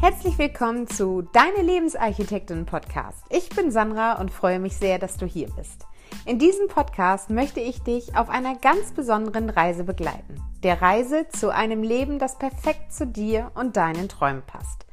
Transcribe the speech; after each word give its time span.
Herzlich 0.00 0.38
willkommen 0.38 0.86
zu 0.86 1.22
Deine 1.22 1.60
Lebensarchitektin 1.60 2.66
Podcast. 2.66 3.24
Ich 3.30 3.48
bin 3.48 3.72
Sandra 3.72 4.20
und 4.20 4.30
freue 4.30 4.60
mich 4.60 4.76
sehr, 4.76 5.00
dass 5.00 5.16
du 5.16 5.26
hier 5.26 5.48
bist. 5.50 5.86
In 6.24 6.38
diesem 6.38 6.68
Podcast 6.68 7.30
möchte 7.30 7.58
ich 7.58 7.82
dich 7.82 8.16
auf 8.16 8.30
einer 8.30 8.54
ganz 8.54 8.92
besonderen 8.92 9.50
Reise 9.50 9.82
begleiten. 9.82 10.40
Der 10.62 10.80
Reise 10.80 11.26
zu 11.30 11.52
einem 11.52 11.82
Leben, 11.82 12.20
das 12.20 12.38
perfekt 12.38 12.92
zu 12.92 13.08
dir 13.08 13.50
und 13.56 13.76
deinen 13.76 14.08
Träumen 14.08 14.42
passt. 14.46 14.86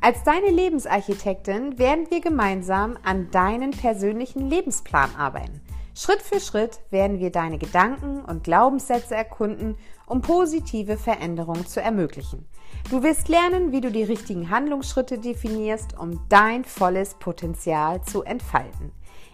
Als 0.00 0.22
deine 0.22 0.50
Lebensarchitektin 0.50 1.80
werden 1.80 2.08
wir 2.10 2.20
gemeinsam 2.20 2.96
an 3.02 3.32
deinen 3.32 3.72
persönlichen 3.72 4.48
Lebensplan 4.48 5.16
arbeiten. 5.16 5.62
Schritt 5.96 6.22
für 6.22 6.38
Schritt 6.38 6.78
werden 6.90 7.18
wir 7.18 7.30
deine 7.30 7.58
Gedanken 7.58 8.24
und 8.24 8.44
Glaubenssätze 8.44 9.16
erkunden, 9.16 9.76
um 10.06 10.20
positive 10.20 10.96
Veränderungen 10.96 11.66
zu 11.66 11.82
ermöglichen. 11.82 12.46
Du 12.90 13.02
wirst 13.02 13.28
lernen, 13.28 13.72
wie 13.72 13.80
du 13.80 13.90
die 13.90 14.04
richtigen 14.04 14.50
Handlungsschritte 14.50 15.18
definierst, 15.18 15.98
um 15.98 16.20
dein 16.28 16.64
volles 16.64 17.14
Potenzial 17.14 18.02
zu 18.02 18.22
entfalten. 18.22 18.92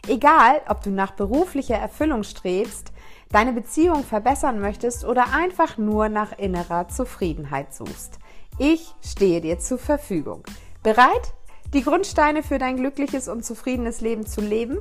Egal, 0.09 0.61
ob 0.69 0.83
du 0.83 0.91
nach 0.91 1.11
beruflicher 1.13 1.75
Erfüllung 1.75 2.23
strebst, 2.23 2.93
deine 3.31 3.53
Beziehung 3.53 4.05
verbessern 4.05 4.61
möchtest 4.61 5.05
oder 5.05 5.33
einfach 5.35 5.79
nur 5.79 6.09
nach 6.09 6.39
innerer 6.39 6.89
Zufriedenheit 6.89 7.75
suchst. 7.75 8.19
Ich 8.59 8.95
stehe 9.05 9.41
dir 9.41 9.59
zur 9.59 9.79
Verfügung. 9.79 10.43
Bereit, 10.83 11.35
die 11.75 11.83
Grundsteine 11.83 12.43
für 12.43 12.59
dein 12.59 12.77
glückliches 12.77 13.29
und 13.29 13.45
zufriedenes 13.45 14.01
Leben 14.01 14.27
zu 14.27 14.41
leben? 14.41 14.79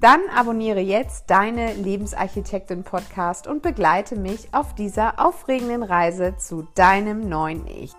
Dann 0.00 0.20
abonniere 0.36 0.80
jetzt 0.80 1.24
deine 1.28 1.74
Lebensarchitektin 1.74 2.84
Podcast 2.84 3.48
und 3.48 3.62
begleite 3.62 4.14
mich 4.14 4.48
auf 4.52 4.74
dieser 4.74 5.18
aufregenden 5.24 5.82
Reise 5.82 6.36
zu 6.36 6.68
deinem 6.74 7.28
neuen 7.28 7.66
Ich. 7.66 7.92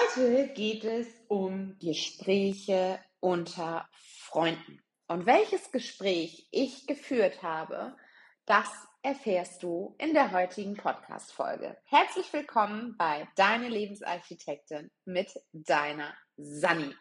Heute 0.00 0.48
geht 0.48 0.84
es 0.84 1.06
um 1.28 1.76
Gespräche 1.78 3.00
unter 3.20 3.88
Freunden. 3.92 4.80
Und 5.08 5.26
welches 5.26 5.72
Gespräch 5.72 6.48
ich 6.50 6.86
geführt 6.86 7.42
habe, 7.42 7.96
das 8.46 8.68
erfährst 9.02 9.62
du 9.62 9.94
in 9.98 10.14
der 10.14 10.32
heutigen 10.32 10.74
Podcast-Folge. 10.74 11.76
Herzlich 11.84 12.32
willkommen 12.32 12.96
bei 12.96 13.28
Deine 13.36 13.68
Lebensarchitektin 13.68 14.90
mit 15.04 15.34
deiner 15.52 16.14
Sani. 16.36 16.94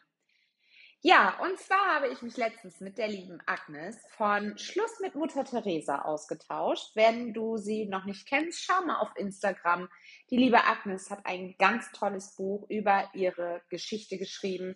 Ja, 1.01 1.39
und 1.39 1.57
zwar 1.57 1.95
habe 1.95 2.09
ich 2.09 2.21
mich 2.21 2.35
letztens 2.35 2.81
mit 2.81 2.97
der 2.97 3.07
lieben 3.07 3.39
Agnes 3.45 3.97
von 4.17 4.57
Schluss 4.57 4.99
mit 4.99 5.15
Mutter 5.15 5.45
Teresa 5.45 6.01
ausgetauscht. 6.01 6.93
Wenn 6.93 7.33
du 7.33 7.55
sie 7.55 7.85
noch 7.85 8.03
nicht 8.03 8.27
kennst, 8.27 8.65
schau 8.65 8.81
mal 8.85 8.99
auf 8.99 9.15
Instagram. 9.15 9.87
Die 10.29 10.35
liebe 10.35 10.65
Agnes 10.65 11.09
hat 11.09 11.25
ein 11.25 11.55
ganz 11.57 11.89
tolles 11.93 12.35
Buch 12.35 12.69
über 12.69 13.09
ihre 13.13 13.61
Geschichte 13.69 14.17
geschrieben, 14.17 14.75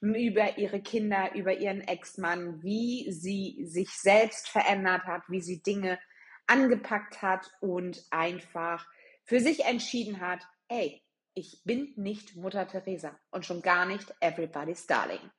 über 0.00 0.58
ihre 0.58 0.80
Kinder, 0.80 1.34
über 1.34 1.54
ihren 1.54 1.80
Ex-Mann, 1.80 2.62
wie 2.62 3.10
sie 3.10 3.66
sich 3.66 3.90
selbst 3.90 4.48
verändert 4.48 5.02
hat, 5.06 5.22
wie 5.26 5.40
sie 5.40 5.60
Dinge 5.60 5.98
angepackt 6.46 7.20
hat 7.20 7.50
und 7.60 8.00
einfach 8.12 8.86
für 9.24 9.40
sich 9.40 9.64
entschieden 9.64 10.20
hat, 10.20 10.46
ey, 10.68 11.02
ich 11.34 11.62
bin 11.64 11.94
nicht 11.96 12.36
Mutter 12.36 12.68
Teresa 12.68 13.18
und 13.32 13.44
schon 13.44 13.60
gar 13.60 13.86
nicht 13.86 14.14
Everybody's 14.20 14.86
Darling. 14.86 15.32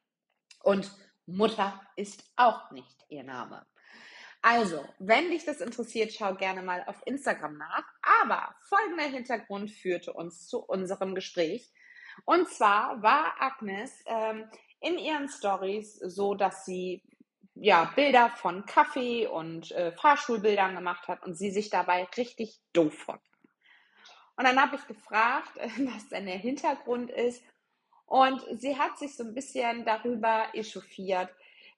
Und 0.66 0.91
Mutter 1.27 1.80
ist 1.95 2.23
auch 2.35 2.71
nicht 2.71 3.05
ihr 3.09 3.23
Name. 3.23 3.66
Also, 4.41 4.83
wenn 4.97 5.30
dich 5.30 5.45
das 5.45 5.61
interessiert, 5.61 6.11
schau 6.11 6.33
gerne 6.33 6.63
mal 6.63 6.83
auf 6.88 7.02
Instagram 7.05 7.57
nach. 7.57 7.83
Aber 8.22 8.55
folgender 8.61 9.03
Hintergrund 9.03 9.69
führte 9.69 10.11
uns 10.13 10.47
zu 10.47 10.63
unserem 10.63 11.13
Gespräch. 11.13 11.72
Und 12.25 12.50
zwar 12.50 13.03
war 13.03 13.35
Agnes 13.39 13.91
ähm, 14.07 14.50
in 14.79 14.97
ihren 14.97 15.29
Stories 15.29 15.97
so, 16.00 16.34
dass 16.34 16.66
sie 16.66 17.03
ja 17.53 17.85
Bilder 17.95 18.29
von 18.31 18.66
Kaffee 18.66 19.28
und 19.28 19.72
äh, 19.72 19.91
Fahrschulbildern 19.91 20.75
gemacht 20.75 21.07
hat 21.07 21.23
und 21.23 21.35
sie 21.35 21.51
sich 21.51 21.69
dabei 21.69 22.06
richtig 22.18 22.59
doof 22.73 22.97
vorkam. 22.97 23.22
Und 24.35 24.45
dann 24.45 24.59
habe 24.59 24.78
ich 24.78 24.88
gefragt, 24.88 25.51
was 25.57 26.09
denn 26.09 26.25
der 26.25 26.39
Hintergrund 26.39 27.12
ist. 27.12 27.44
Und 28.05 28.41
sie 28.59 28.77
hat 28.77 28.97
sich 28.97 29.16
so 29.16 29.23
ein 29.23 29.33
bisschen 29.33 29.85
darüber 29.85 30.47
echauffiert, 30.53 31.29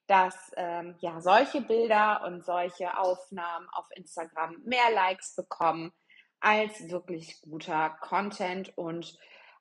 dass 0.06 0.52
ähm, 0.56 0.96
ja 1.00 1.20
solche 1.20 1.60
Bilder 1.60 2.24
und 2.26 2.44
solche 2.44 2.98
Aufnahmen 2.98 3.68
auf 3.72 3.86
Instagram 3.94 4.56
mehr 4.64 4.90
Likes 4.94 5.34
bekommen 5.36 5.92
als 6.40 6.88
wirklich 6.90 7.40
guter 7.42 7.90
Content 8.00 8.76
und 8.76 9.18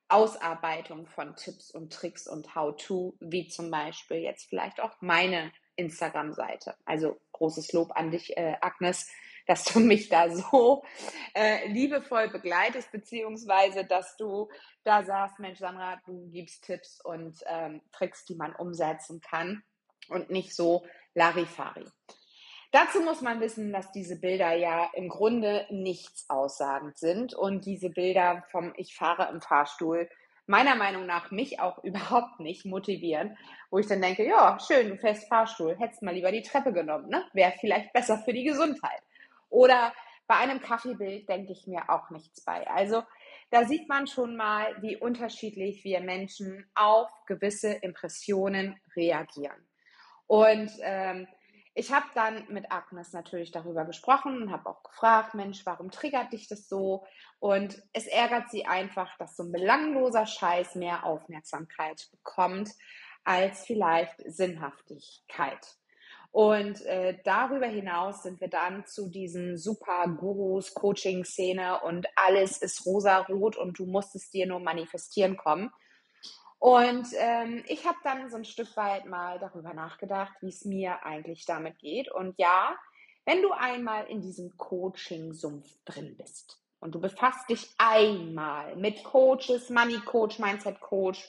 Ausarbeitung 0.10 1.06
von 1.08 1.36
Tipps 1.36 1.72
und 1.72 1.92
Tricks 1.92 2.28
und 2.28 2.56
How-to, 2.56 3.18
wie 3.20 3.48
zum 3.48 3.72
Beispiel 3.72 4.18
jetzt 4.18 4.48
vielleicht 4.48 4.80
auch 4.80 4.96
meine 5.02 5.52
Instagram-Seite. 5.76 6.76
Also 6.86 7.20
großes 7.34 7.74
Lob 7.74 7.92
an 7.96 8.12
dich, 8.12 8.38
äh, 8.38 8.56
Agnes, 8.62 9.10
dass 9.48 9.64
du 9.64 9.80
mich 9.80 10.10
da 10.10 10.30
so 10.30 10.84
äh, 11.34 11.68
liebevoll 11.68 12.30
begleitest, 12.30 12.92
beziehungsweise 12.92 13.86
dass 13.86 14.16
du 14.18 14.50
da 14.84 15.04
sagst, 15.04 15.40
Mensch, 15.40 15.60
Sandra, 15.60 16.00
du 16.06 16.30
gibst 16.30 16.66
Tipps 16.66 17.02
und 17.04 17.38
ähm, 17.48 17.82
Tricks, 17.92 18.26
die 18.26 18.36
man 18.36 18.54
umsetzen 18.56 19.22
kann 19.22 19.64
und 20.10 20.30
nicht 20.30 20.56
so 20.56 20.86
Larifari. 21.16 21.86
Dazu 22.72 23.02
muss 23.02 23.22
man 23.22 23.40
wissen, 23.40 23.72
dass 23.72 23.92
diese 23.94 24.20
Bilder 24.20 24.54
ja 24.54 24.90
im 24.94 25.08
Grunde 25.08 25.66
nichts 25.70 26.30
aussagend 26.30 26.98
sind 26.98 27.34
und 27.34 27.66
diese 27.66 27.90
Bilder 27.90 28.44
vom 28.52 28.74
Ich 28.76 28.94
fahre 28.94 29.32
im 29.32 29.42
Fahrstuhl 29.42 30.10
meiner 30.48 30.76
Meinung 30.76 31.06
nach 31.06 31.32
mich 31.32 31.60
auch 31.60 31.78
überhaupt 31.84 32.40
nicht 32.40 32.66
motivieren, 32.66 33.38
wo 33.70 33.80
ich 33.80 33.88
dann 33.88 34.02
denke, 34.02 34.26
ja, 34.26 34.58
schön, 34.60 34.90
du 34.90 34.98
fährst 34.98 35.28
Fahrstuhl, 35.28 35.78
hättest 35.78 36.02
mal 36.02 36.14
lieber 36.14 36.32
die 36.32 36.42
Treppe 36.42 36.74
genommen, 36.74 37.10
ne? 37.10 37.24
Wäre 37.34 37.54
vielleicht 37.60 37.94
besser 37.94 38.18
für 38.20 38.34
die 38.34 38.44
Gesundheit. 38.44 39.02
Oder 39.50 39.94
bei 40.28 40.36
einem 40.36 40.62
Kaffeebild 40.62 41.30
denke 41.30 41.54
ich 41.54 41.68
mir 41.68 41.90
auch 41.90 42.10
nichts 42.10 42.44
bei. 42.44 42.68
Also 42.68 43.04
da 43.50 43.66
sieht 43.66 43.88
man 43.88 44.08
schon 44.08 44.36
mal, 44.36 44.82
wie 44.82 44.98
unterschiedlich 44.98 45.84
wir 45.84 46.02
Menschen 46.02 46.70
auf 46.76 47.10
gewisse 47.26 47.72
Impressionen 47.72 48.80
reagieren. 48.96 49.68
Und 50.28 50.70
ähm, 50.82 51.28
ich 51.74 51.94
habe 51.94 52.08
dann 52.16 52.46
mit 52.50 52.72
Agnes 52.72 53.14
natürlich 53.14 53.52
darüber 53.52 53.86
gesprochen 53.86 54.42
und 54.42 54.52
habe 54.52 54.68
auch 54.68 54.84
gefragt, 54.84 55.36
Mensch, 55.36 55.66
warum 55.66 55.92
triggert 55.92 56.34
dich 56.34 56.48
das 56.48 56.68
so? 56.68 57.06
Und 57.40 57.82
es 57.94 58.08
ärgert 58.08 58.50
sie 58.50 58.66
einfach, 58.66 59.16
dass 59.20 59.38
so 59.38 59.44
ein 59.44 59.52
belangloser 59.52 60.26
Scheiß 60.26 60.76
mehr 60.76 61.06
Aufmerksamkeit 61.06 62.10
bekommt 62.12 62.72
als 63.24 63.66
vielleicht 63.66 64.16
Sinnhaftigkeit. 64.26 65.78
Und 66.32 66.86
äh, 66.86 67.18
darüber 67.24 67.66
hinaus 67.66 68.24
sind 68.24 68.40
wir 68.42 68.50
dann 68.50 68.86
zu 68.86 69.10
diesen 69.10 69.58
super 69.58 70.08
Gurus, 70.08 70.74
Coaching-Szene 70.74 71.82
und 71.82 72.08
alles 72.16 72.58
ist 72.58 72.86
rosa-rot 72.86 73.56
und 73.58 73.80
du 73.80 73.86
musst 73.86 74.16
es 74.16 74.30
dir 74.30 74.46
nur 74.46 74.60
manifestieren 74.60 75.38
kommen. 75.38 75.72
Und 76.60 77.08
ähm, 77.18 77.64
ich 77.68 77.86
habe 77.86 77.98
dann 78.04 78.30
so 78.30 78.38
ein 78.38 78.46
Stück 78.46 78.76
weit 78.78 79.06
mal 79.06 79.40
darüber 79.40 79.74
nachgedacht, 79.74 80.34
wie 80.42 80.50
es 80.50 80.66
mir 80.66 81.04
eigentlich 81.06 81.46
damit 81.46 81.78
geht. 81.80 82.12
Und 82.12 82.36
ja, 82.38 82.76
wenn 83.26 83.42
du 83.42 83.52
einmal 83.52 84.08
in 84.08 84.22
diesem 84.22 84.58
Coaching-Sumpf 84.58 85.68
drin 85.86 86.16
bist 86.18 86.60
und 86.80 86.96
du 86.96 87.00
befasst 87.00 87.50
dich 87.50 87.68
einmal 87.78 88.76
mit 88.76 89.04
Coaches, 89.04 89.70
Money 89.70 90.00
Coach, 90.00 90.40
Mindset 90.40 90.80
Coach, 90.80 91.28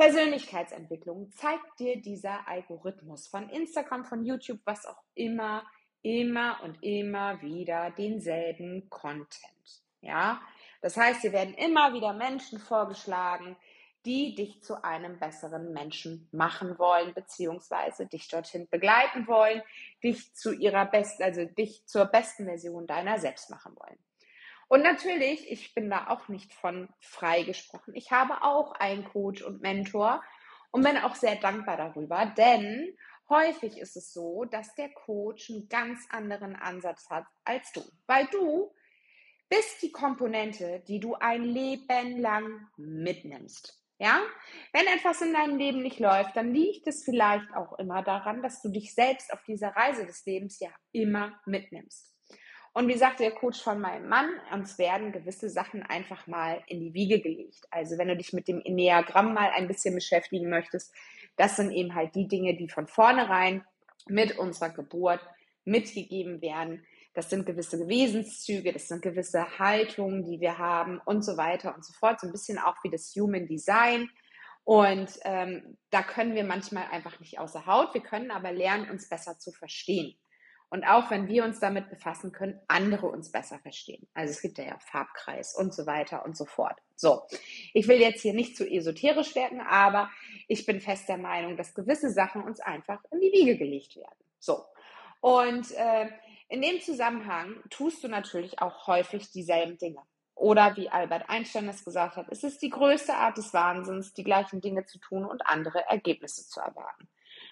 Persönlichkeitsentwicklung 0.00 1.30
zeigt 1.32 1.78
dir 1.78 2.00
dieser 2.00 2.48
Algorithmus 2.48 3.28
von 3.28 3.50
Instagram, 3.50 4.06
von 4.06 4.24
YouTube, 4.24 4.60
was 4.64 4.86
auch 4.86 5.02
immer, 5.12 5.62
immer 6.00 6.58
und 6.62 6.82
immer 6.82 7.42
wieder 7.42 7.90
denselben 7.90 8.88
Content. 8.88 9.82
Ja, 10.00 10.40
das 10.80 10.96
heißt, 10.96 11.22
dir 11.22 11.32
werden 11.32 11.52
immer 11.52 11.92
wieder 11.92 12.14
Menschen 12.14 12.58
vorgeschlagen, 12.58 13.58
die 14.06 14.34
dich 14.34 14.62
zu 14.62 14.82
einem 14.82 15.18
besseren 15.18 15.74
Menschen 15.74 16.30
machen 16.32 16.78
wollen, 16.78 17.12
beziehungsweise 17.12 18.06
dich 18.06 18.26
dorthin 18.28 18.68
begleiten 18.70 19.26
wollen, 19.26 19.60
dich 20.02 20.32
zu 20.34 20.54
ihrer 20.54 20.86
besten, 20.86 21.24
also 21.24 21.44
dich 21.44 21.84
zur 21.84 22.06
besten 22.06 22.46
Version 22.46 22.86
deiner 22.86 23.18
selbst 23.18 23.50
machen 23.50 23.76
wollen. 23.76 23.98
Und 24.70 24.84
natürlich, 24.84 25.50
ich 25.50 25.74
bin 25.74 25.90
da 25.90 26.06
auch 26.06 26.28
nicht 26.28 26.54
von 26.54 26.88
freigesprochen. 27.00 27.92
Ich 27.96 28.12
habe 28.12 28.44
auch 28.44 28.70
einen 28.74 29.04
Coach 29.04 29.42
und 29.42 29.60
Mentor 29.60 30.22
und 30.70 30.84
bin 30.84 30.96
auch 30.96 31.16
sehr 31.16 31.34
dankbar 31.34 31.76
darüber, 31.76 32.24
denn 32.36 32.96
häufig 33.28 33.78
ist 33.78 33.96
es 33.96 34.12
so, 34.12 34.44
dass 34.44 34.72
der 34.76 34.90
Coach 34.90 35.50
einen 35.50 35.68
ganz 35.68 36.06
anderen 36.10 36.54
Ansatz 36.54 37.10
hat 37.10 37.24
als 37.44 37.72
du, 37.72 37.82
weil 38.06 38.26
du 38.26 38.72
bist 39.48 39.82
die 39.82 39.90
Komponente, 39.90 40.84
die 40.86 41.00
du 41.00 41.16
ein 41.16 41.42
Leben 41.42 42.20
lang 42.20 42.68
mitnimmst. 42.76 43.76
Ja, 43.98 44.20
wenn 44.72 44.86
etwas 44.86 45.20
in 45.20 45.32
deinem 45.32 45.58
Leben 45.58 45.82
nicht 45.82 45.98
läuft, 45.98 46.36
dann 46.36 46.54
liegt 46.54 46.86
es 46.86 47.02
vielleicht 47.02 47.52
auch 47.56 47.76
immer 47.80 48.04
daran, 48.04 48.40
dass 48.40 48.62
du 48.62 48.68
dich 48.68 48.94
selbst 48.94 49.32
auf 49.32 49.42
dieser 49.42 49.70
Reise 49.70 50.06
des 50.06 50.24
Lebens 50.24 50.60
ja 50.60 50.70
immer 50.92 51.40
mitnimmst. 51.44 52.14
Und 52.72 52.86
wie 52.86 52.96
sagt 52.96 53.18
der 53.18 53.32
Coach 53.32 53.60
von 53.60 53.80
meinem 53.80 54.08
Mann, 54.08 54.28
uns 54.52 54.78
werden 54.78 55.10
gewisse 55.10 55.50
Sachen 55.50 55.82
einfach 55.82 56.26
mal 56.28 56.62
in 56.68 56.80
die 56.80 56.94
Wiege 56.94 57.20
gelegt. 57.20 57.66
Also 57.70 57.98
wenn 57.98 58.08
du 58.08 58.16
dich 58.16 58.32
mit 58.32 58.46
dem 58.46 58.60
Enneagramm 58.64 59.34
mal 59.34 59.50
ein 59.50 59.66
bisschen 59.66 59.94
beschäftigen 59.94 60.48
möchtest, 60.48 60.94
das 61.36 61.56
sind 61.56 61.72
eben 61.72 61.94
halt 61.94 62.14
die 62.14 62.28
Dinge, 62.28 62.56
die 62.56 62.68
von 62.68 62.86
vornherein 62.86 63.64
mit 64.06 64.38
unserer 64.38 64.70
Geburt 64.70 65.20
mitgegeben 65.64 66.40
werden. 66.42 66.86
Das 67.12 67.28
sind 67.28 67.44
gewisse 67.44 67.88
Wesenszüge, 67.88 68.72
das 68.72 68.86
sind 68.86 69.02
gewisse 69.02 69.58
Haltungen, 69.58 70.24
die 70.24 70.40
wir 70.40 70.58
haben 70.58 71.00
und 71.04 71.24
so 71.24 71.36
weiter 71.36 71.74
und 71.74 71.84
so 71.84 71.92
fort. 71.92 72.20
So 72.20 72.28
ein 72.28 72.32
bisschen 72.32 72.58
auch 72.58 72.76
wie 72.84 72.90
das 72.90 73.12
Human 73.16 73.46
Design. 73.46 74.08
Und 74.62 75.10
ähm, 75.24 75.76
da 75.90 76.02
können 76.02 76.36
wir 76.36 76.44
manchmal 76.44 76.84
einfach 76.92 77.18
nicht 77.18 77.40
außer 77.40 77.66
Haut. 77.66 77.94
Wir 77.94 78.02
können 78.02 78.30
aber 78.30 78.52
lernen, 78.52 78.88
uns 78.90 79.08
besser 79.08 79.38
zu 79.38 79.50
verstehen. 79.50 80.14
Und 80.70 80.84
auch 80.84 81.10
wenn 81.10 81.26
wir 81.26 81.44
uns 81.44 81.58
damit 81.58 81.90
befassen, 81.90 82.30
können 82.30 82.60
andere 82.68 83.08
uns 83.08 83.32
besser 83.32 83.58
verstehen. 83.58 84.06
Also 84.14 84.30
es 84.30 84.40
gibt 84.40 84.56
ja, 84.56 84.64
ja 84.64 84.78
Farbkreis 84.78 85.56
und 85.56 85.74
so 85.74 85.84
weiter 85.84 86.24
und 86.24 86.36
so 86.36 86.44
fort. 86.44 86.78
So, 86.94 87.22
ich 87.74 87.88
will 87.88 87.98
jetzt 87.98 88.22
hier 88.22 88.34
nicht 88.34 88.56
zu 88.56 88.68
esoterisch 88.68 89.34
werden, 89.34 89.60
aber 89.60 90.10
ich 90.46 90.66
bin 90.66 90.80
fest 90.80 91.08
der 91.08 91.16
Meinung, 91.18 91.56
dass 91.56 91.74
gewisse 91.74 92.10
Sachen 92.10 92.44
uns 92.44 92.60
einfach 92.60 93.02
in 93.10 93.20
die 93.20 93.32
Wiege 93.32 93.56
gelegt 93.56 93.96
werden. 93.96 94.24
So. 94.38 94.64
Und 95.20 95.72
äh, 95.72 96.08
in 96.48 96.62
dem 96.62 96.80
Zusammenhang 96.80 97.56
tust 97.70 98.04
du 98.04 98.08
natürlich 98.08 98.60
auch 98.62 98.86
häufig 98.86 99.30
dieselben 99.30 99.76
Dinge. 99.76 100.02
Oder 100.36 100.76
wie 100.76 100.88
Albert 100.88 101.28
Einstein 101.28 101.68
es 101.68 101.84
gesagt 101.84 102.16
hat, 102.16 102.26
es 102.30 102.44
ist 102.44 102.62
die 102.62 102.70
größte 102.70 103.14
Art 103.14 103.36
des 103.36 103.52
Wahnsinns, 103.52 104.14
die 104.14 104.24
gleichen 104.24 104.60
Dinge 104.60 104.86
zu 104.86 104.98
tun 104.98 105.24
und 105.24 105.46
andere 105.46 105.86
Ergebnisse 105.86 106.46
zu 106.48 106.60
erwarten. 106.60 107.08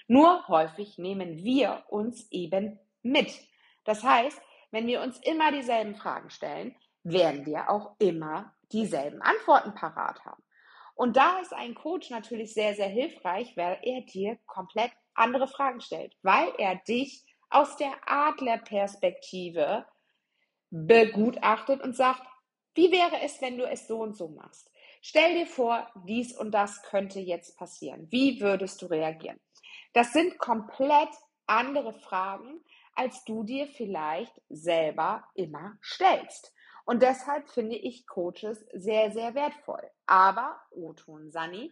Nur 0.07 0.47
häufig 0.49 0.99
nehmen 0.99 1.37
wir 1.45 1.85
uns 1.89 2.31
eben 2.31 2.79
mit. 3.11 3.33
Das 3.85 4.03
heißt, 4.03 4.41
wenn 4.71 4.87
wir 4.87 5.01
uns 5.03 5.19
immer 5.21 5.51
dieselben 5.53 5.95
Fragen 5.95 6.31
stellen, 6.31 6.77
werden 7.03 7.47
wir 7.47 7.71
auch 7.71 7.97
immer 7.99 8.55
dieselben 8.73 9.23
Antworten 9.23 9.75
parat 9.75 10.25
haben. 10.25 10.43
Und 10.95 11.17
da 11.17 11.39
ist 11.39 11.55
ein 11.55 11.75
Coach 11.75 12.11
natürlich 12.11 12.53
sehr, 12.53 12.75
sehr 12.75 12.89
hilfreich, 12.89 13.57
weil 13.57 13.79
er 13.83 14.03
dir 14.03 14.37
komplett 14.47 14.91
andere 15.15 15.47
Fragen 15.47 15.81
stellt, 15.81 16.15
weil 16.23 16.53
er 16.59 16.77
dich 16.77 17.25
aus 17.51 17.77
der 17.77 17.93
Adlerperspektive 18.07 19.87
begutachtet 20.71 21.81
und 21.83 21.97
sagt, 21.97 22.23
wie 22.75 22.93
wäre 22.93 23.21
es, 23.23 23.41
wenn 23.41 23.59
du 23.59 23.65
es 23.65 23.89
so 23.89 24.01
und 24.01 24.17
so 24.17 24.29
machst? 24.29 24.71
Stell 25.01 25.35
dir 25.35 25.47
vor, 25.47 25.89
dies 26.05 26.37
und 26.37 26.51
das 26.53 26.83
könnte 26.83 27.21
jetzt 27.21 27.57
passieren. 27.57 28.09
Wie 28.11 28.41
würdest 28.41 28.83
du 28.83 28.87
reagieren? 28.87 29.41
Das 29.93 30.13
sind 30.13 30.39
komplett 30.39 31.09
andere 31.47 31.93
Fragen, 31.95 32.61
als 32.99 33.25
du 33.25 33.45
dir 33.45 33.69
vielleicht 33.69 34.35
selber 34.49 35.23
immer 35.35 35.79
stellst. 35.81 36.53
Und 36.85 37.01
deshalb 37.01 37.49
finde 37.49 37.77
ich 37.77 38.09
Coaches 38.09 38.67
sehr, 38.73 39.13
sehr 39.13 39.37
wertvoll. 39.37 39.89
Aber, 40.07 40.61
Oton 40.73 41.31
Sani, 41.31 41.71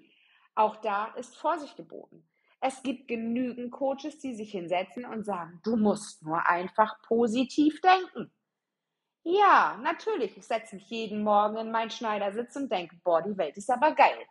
auch 0.54 0.76
da 0.76 1.06
ist 1.16 1.36
Vorsicht 1.36 1.76
geboten. 1.76 2.28
Es 2.60 2.80
gibt 2.84 3.08
genügend 3.08 3.72
Coaches, 3.72 4.20
die 4.20 4.36
sich 4.36 4.52
hinsetzen 4.52 5.04
und 5.04 5.24
sagen, 5.24 5.60
du 5.64 5.76
musst 5.76 6.22
nur 6.22 6.46
einfach 6.46 7.02
positiv 7.02 7.80
denken. 7.80 8.32
Ja, 9.24 9.80
natürlich. 9.82 10.36
Ich 10.36 10.46
setze 10.46 10.76
mich 10.76 10.88
jeden 10.88 11.24
Morgen 11.24 11.56
in 11.56 11.72
meinen 11.72 11.90
Schneidersitz 11.90 12.54
und 12.54 12.70
denke, 12.70 12.94
boah, 13.02 13.20
die 13.20 13.36
Welt 13.36 13.56
ist 13.56 13.68
aber 13.68 13.96
geil. 13.96 14.26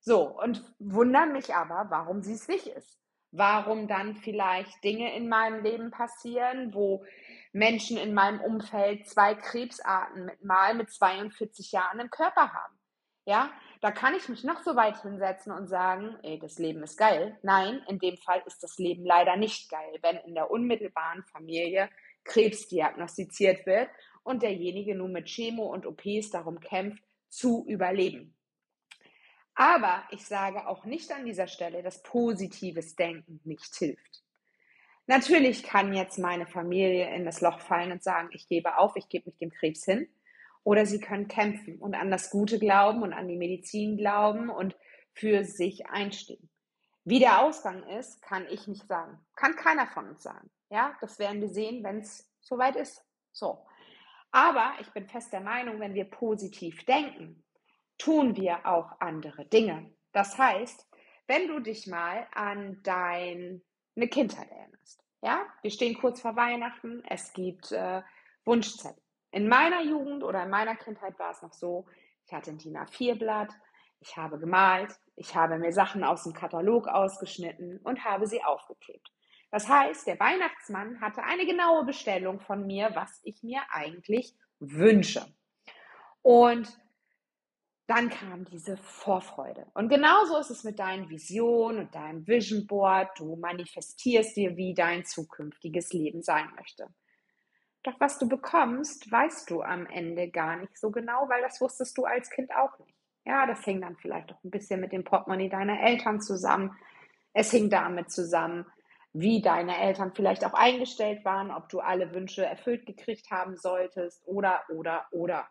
So, 0.00 0.40
und 0.40 0.74
wundere 0.80 1.26
mich 1.26 1.54
aber, 1.54 1.86
warum 1.88 2.20
sie 2.20 2.32
es 2.32 2.48
nicht 2.48 2.66
ist 2.66 3.01
warum 3.32 3.88
dann 3.88 4.14
vielleicht 4.16 4.84
Dinge 4.84 5.16
in 5.16 5.28
meinem 5.28 5.62
Leben 5.62 5.90
passieren, 5.90 6.72
wo 6.72 7.04
Menschen 7.52 7.96
in 7.96 8.14
meinem 8.14 8.40
Umfeld 8.40 9.08
zwei 9.08 9.34
Krebsarten 9.34 10.26
mit 10.26 10.44
mal 10.44 10.74
mit 10.74 10.90
42 10.90 11.72
Jahren 11.72 12.00
im 12.00 12.10
Körper 12.10 12.52
haben. 12.52 12.78
Ja, 13.24 13.52
da 13.80 13.90
kann 13.92 14.14
ich 14.14 14.28
mich 14.28 14.42
noch 14.42 14.62
so 14.62 14.74
weit 14.74 15.00
hinsetzen 15.02 15.52
und 15.52 15.68
sagen, 15.68 16.16
ey, 16.22 16.38
das 16.38 16.58
Leben 16.58 16.82
ist 16.82 16.96
geil. 16.96 17.38
Nein, 17.42 17.82
in 17.88 17.98
dem 17.98 18.16
Fall 18.16 18.42
ist 18.46 18.62
das 18.62 18.78
Leben 18.78 19.04
leider 19.04 19.36
nicht 19.36 19.70
geil, 19.70 19.98
wenn 20.02 20.16
in 20.18 20.34
der 20.34 20.50
unmittelbaren 20.50 21.22
Familie 21.24 21.88
Krebs 22.24 22.68
diagnostiziert 22.68 23.64
wird 23.64 23.88
und 24.24 24.42
derjenige 24.42 24.94
nur 24.94 25.08
mit 25.08 25.26
Chemo 25.26 25.72
und 25.72 25.86
OPs 25.86 26.30
darum 26.30 26.60
kämpft, 26.60 27.02
zu 27.28 27.64
überleben. 27.66 28.36
Aber 29.54 30.02
ich 30.10 30.24
sage 30.24 30.66
auch 30.66 30.84
nicht 30.84 31.12
an 31.12 31.26
dieser 31.26 31.46
Stelle, 31.46 31.82
dass 31.82 32.02
positives 32.02 32.96
Denken 32.96 33.40
nicht 33.44 33.74
hilft. 33.76 34.22
Natürlich 35.06 35.62
kann 35.62 35.92
jetzt 35.92 36.18
meine 36.18 36.46
Familie 36.46 37.14
in 37.14 37.24
das 37.24 37.40
Loch 37.40 37.60
fallen 37.60 37.92
und 37.92 38.02
sagen, 38.02 38.30
ich 38.32 38.48
gebe 38.48 38.78
auf, 38.78 38.96
ich 38.96 39.08
gebe 39.08 39.28
mich 39.28 39.38
dem 39.38 39.50
Krebs 39.50 39.84
hin. 39.84 40.08
Oder 40.64 40.86
sie 40.86 41.00
können 41.00 41.26
kämpfen 41.26 41.78
und 41.78 41.94
an 41.94 42.10
das 42.10 42.30
Gute 42.30 42.58
glauben 42.58 43.02
und 43.02 43.12
an 43.12 43.26
die 43.26 43.36
Medizin 43.36 43.96
glauben 43.96 44.48
und 44.48 44.76
für 45.12 45.44
sich 45.44 45.86
einstehen. 45.86 46.48
Wie 47.04 47.18
der 47.18 47.42
Ausgang 47.42 47.82
ist, 47.82 48.22
kann 48.22 48.46
ich 48.48 48.68
nicht 48.68 48.86
sagen. 48.86 49.18
Kann 49.34 49.56
keiner 49.56 49.88
von 49.88 50.08
uns 50.08 50.22
sagen. 50.22 50.50
Ja, 50.70 50.96
das 51.00 51.18
werden 51.18 51.40
wir 51.40 51.48
sehen, 51.48 51.82
wenn 51.82 51.98
es 51.98 52.32
soweit 52.40 52.76
ist. 52.76 53.04
So. 53.32 53.66
Aber 54.30 54.74
ich 54.80 54.88
bin 54.92 55.08
fest 55.08 55.32
der 55.32 55.40
Meinung, 55.40 55.80
wenn 55.80 55.94
wir 55.94 56.04
positiv 56.04 56.84
denken, 56.84 57.42
tun 57.98 58.36
wir 58.36 58.66
auch 58.66 59.00
andere 59.00 59.44
Dinge. 59.46 59.90
Das 60.12 60.38
heißt, 60.38 60.88
wenn 61.26 61.48
du 61.48 61.60
dich 61.60 61.86
mal 61.86 62.26
an 62.34 62.82
deine 62.82 63.60
Kindheit 64.10 64.50
erinnerst, 64.50 65.02
ja, 65.22 65.40
wir 65.62 65.70
stehen 65.70 65.96
kurz 65.96 66.20
vor 66.20 66.36
Weihnachten, 66.36 67.02
es 67.08 67.32
gibt 67.32 67.72
äh, 67.72 68.02
Wunschzettel. 68.44 69.02
In 69.30 69.48
meiner 69.48 69.82
Jugend 69.82 70.24
oder 70.24 70.42
in 70.42 70.50
meiner 70.50 70.76
Kindheit 70.76 71.18
war 71.18 71.30
es 71.30 71.42
noch 71.42 71.52
so, 71.52 71.86
ich 72.26 72.32
hatte 72.32 72.50
ein 72.50 72.58
DIN 72.58 72.76
A4-Blatt, 72.76 73.50
ich 74.00 74.16
habe 74.16 74.38
gemalt, 74.38 74.98
ich 75.14 75.34
habe 75.34 75.58
mir 75.58 75.72
Sachen 75.72 76.02
aus 76.04 76.24
dem 76.24 76.32
Katalog 76.32 76.88
ausgeschnitten 76.88 77.78
und 77.78 78.04
habe 78.04 78.26
sie 78.26 78.42
aufgeklebt. 78.42 79.10
Das 79.50 79.68
heißt, 79.68 80.06
der 80.06 80.18
Weihnachtsmann 80.18 81.00
hatte 81.00 81.22
eine 81.22 81.46
genaue 81.46 81.84
Bestellung 81.84 82.40
von 82.40 82.66
mir, 82.66 82.90
was 82.94 83.20
ich 83.22 83.42
mir 83.42 83.60
eigentlich 83.70 84.34
wünsche. 84.58 85.26
Und 86.22 86.68
dann 87.86 88.10
kam 88.10 88.44
diese 88.44 88.76
Vorfreude. 88.76 89.66
Und 89.74 89.88
genauso 89.88 90.38
ist 90.38 90.50
es 90.50 90.64
mit 90.64 90.78
deinen 90.78 91.10
Visionen 91.10 91.80
und 91.80 91.94
deinem 91.94 92.26
Vision 92.26 92.66
Board. 92.66 93.10
Du 93.18 93.36
manifestierst 93.36 94.36
dir, 94.36 94.56
wie 94.56 94.74
dein 94.74 95.04
zukünftiges 95.04 95.92
Leben 95.92 96.22
sein 96.22 96.48
möchte. 96.56 96.88
Doch 97.82 97.98
was 97.98 98.18
du 98.18 98.28
bekommst, 98.28 99.10
weißt 99.10 99.50
du 99.50 99.62
am 99.62 99.86
Ende 99.86 100.30
gar 100.30 100.56
nicht 100.56 100.78
so 100.78 100.90
genau, 100.90 101.28
weil 101.28 101.42
das 101.42 101.60
wusstest 101.60 101.98
du 101.98 102.04
als 102.04 102.30
Kind 102.30 102.54
auch 102.54 102.78
nicht. 102.78 102.94
Ja, 103.24 103.46
das 103.46 103.64
hing 103.64 103.80
dann 103.80 103.96
vielleicht 103.96 104.32
auch 104.32 104.42
ein 104.44 104.50
bisschen 104.50 104.80
mit 104.80 104.92
dem 104.92 105.04
Portemonnaie 105.04 105.48
deiner 105.48 105.80
Eltern 105.80 106.20
zusammen. 106.20 106.76
Es 107.32 107.50
hing 107.50 107.70
damit 107.70 108.10
zusammen, 108.10 108.66
wie 109.12 109.42
deine 109.42 109.78
Eltern 109.78 110.12
vielleicht 110.14 110.44
auch 110.44 110.54
eingestellt 110.54 111.24
waren, 111.24 111.50
ob 111.50 111.68
du 111.68 111.80
alle 111.80 112.14
Wünsche 112.14 112.44
erfüllt 112.44 112.86
gekriegt 112.86 113.30
haben 113.30 113.56
solltest 113.56 114.22
oder, 114.26 114.62
oder, 114.70 115.06
oder. 115.10 115.48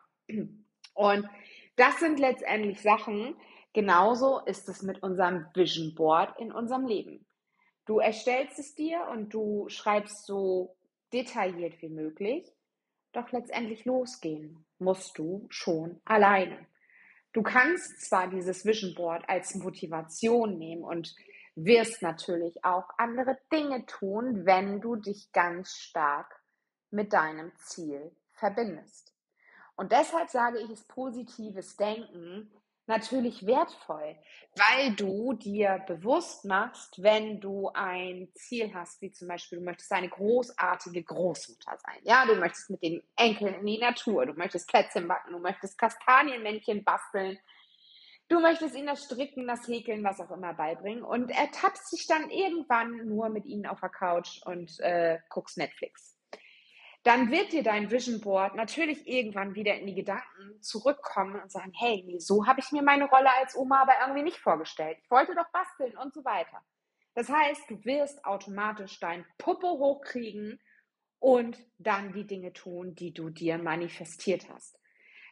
Und 0.93 1.27
das 1.75 1.99
sind 1.99 2.19
letztendlich 2.19 2.81
Sachen, 2.81 3.35
genauso 3.73 4.39
ist 4.39 4.69
es 4.69 4.81
mit 4.81 5.01
unserem 5.03 5.45
Vision 5.53 5.95
Board 5.95 6.37
in 6.39 6.51
unserem 6.51 6.85
Leben. 6.85 7.25
Du 7.85 7.99
erstellst 7.99 8.59
es 8.59 8.75
dir 8.75 9.07
und 9.11 9.33
du 9.33 9.67
schreibst 9.69 10.25
so 10.25 10.75
detailliert 11.13 11.81
wie 11.81 11.89
möglich, 11.89 12.51
doch 13.11 13.31
letztendlich 13.31 13.85
losgehen 13.85 14.65
musst 14.79 15.17
du 15.17 15.47
schon 15.49 16.01
alleine. 16.05 16.67
Du 17.33 17.43
kannst 17.43 18.01
zwar 18.01 18.29
dieses 18.29 18.65
Vision 18.65 18.93
Board 18.93 19.23
als 19.27 19.55
Motivation 19.55 20.57
nehmen 20.57 20.83
und 20.83 21.13
wirst 21.55 22.01
natürlich 22.01 22.63
auch 22.63 22.85
andere 22.97 23.37
Dinge 23.51 23.85
tun, 23.85 24.45
wenn 24.45 24.81
du 24.81 24.95
dich 24.95 25.31
ganz 25.31 25.75
stark 25.77 26.41
mit 26.89 27.13
deinem 27.13 27.51
Ziel 27.57 28.11
verbindest. 28.33 29.10
Und 29.75 29.91
deshalb 29.91 30.29
sage 30.29 30.59
ich, 30.59 30.69
ist 30.69 30.87
positives 30.87 31.75
Denken 31.75 32.51
natürlich 32.87 33.45
wertvoll, 33.45 34.17
weil 34.55 34.93
du 34.95 35.33
dir 35.33 35.83
bewusst 35.87 36.45
machst, 36.45 37.01
wenn 37.01 37.39
du 37.39 37.69
ein 37.73 38.29
Ziel 38.35 38.73
hast, 38.73 39.01
wie 39.01 39.11
zum 39.11 39.27
Beispiel, 39.27 39.59
du 39.59 39.65
möchtest 39.65 39.91
eine 39.91 40.09
großartige 40.09 41.03
Großmutter 41.03 41.77
sein. 41.77 41.99
Ja, 42.03 42.25
du 42.25 42.35
möchtest 42.35 42.69
mit 42.69 42.83
den 42.83 43.01
Enkeln 43.15 43.53
in 43.55 43.65
die 43.65 43.77
Natur, 43.77 44.25
du 44.25 44.33
möchtest 44.33 44.67
Plätzchen 44.67 45.07
backen, 45.07 45.31
du 45.31 45.39
möchtest 45.39 45.77
Kastanienmännchen 45.77 46.83
basteln, 46.83 47.39
du 48.27 48.39
möchtest 48.39 48.75
ihnen 48.75 48.87
das 48.87 49.05
Stricken, 49.05 49.47
das 49.47 49.67
Häkeln, 49.67 50.03
was 50.03 50.19
auch 50.19 50.31
immer 50.31 50.53
beibringen 50.53 51.03
und 51.03 51.29
ertappst 51.29 51.93
dich 51.93 52.07
dann 52.07 52.29
irgendwann 52.29 53.07
nur 53.07 53.29
mit 53.29 53.45
ihnen 53.45 53.67
auf 53.67 53.79
der 53.79 53.89
Couch 53.89 54.41
und 54.45 54.79
äh, 54.81 55.19
guckst 55.29 55.57
Netflix 55.57 56.20
dann 57.03 57.31
wird 57.31 57.51
dir 57.51 57.63
dein 57.63 57.89
Vision 57.89 58.21
Board 58.21 58.55
natürlich 58.55 59.07
irgendwann 59.07 59.55
wieder 59.55 59.75
in 59.75 59.87
die 59.87 59.95
Gedanken 59.95 60.61
zurückkommen 60.61 61.39
und 61.41 61.51
sagen, 61.51 61.71
hey, 61.75 62.03
nee, 62.05 62.19
so 62.19 62.45
habe 62.45 62.59
ich 62.59 62.71
mir 62.71 62.83
meine 62.83 63.05
Rolle 63.05 63.29
als 63.39 63.55
Oma 63.55 63.81
aber 63.81 63.93
irgendwie 64.01 64.23
nicht 64.23 64.37
vorgestellt. 64.37 64.97
Ich 65.03 65.09
wollte 65.09 65.33
doch 65.33 65.49
basteln 65.51 65.97
und 65.97 66.13
so 66.13 66.23
weiter. 66.23 66.61
Das 67.15 67.27
heißt, 67.29 67.69
du 67.69 67.83
wirst 67.85 68.23
automatisch 68.23 68.99
dein 68.99 69.25
Popo 69.37 69.79
hochkriegen 69.79 70.59
und 71.19 71.57
dann 71.77 72.13
die 72.13 72.25
Dinge 72.25 72.53
tun, 72.53 72.95
die 72.95 73.13
du 73.13 73.29
dir 73.29 73.57
manifestiert 73.57 74.47
hast. 74.49 74.77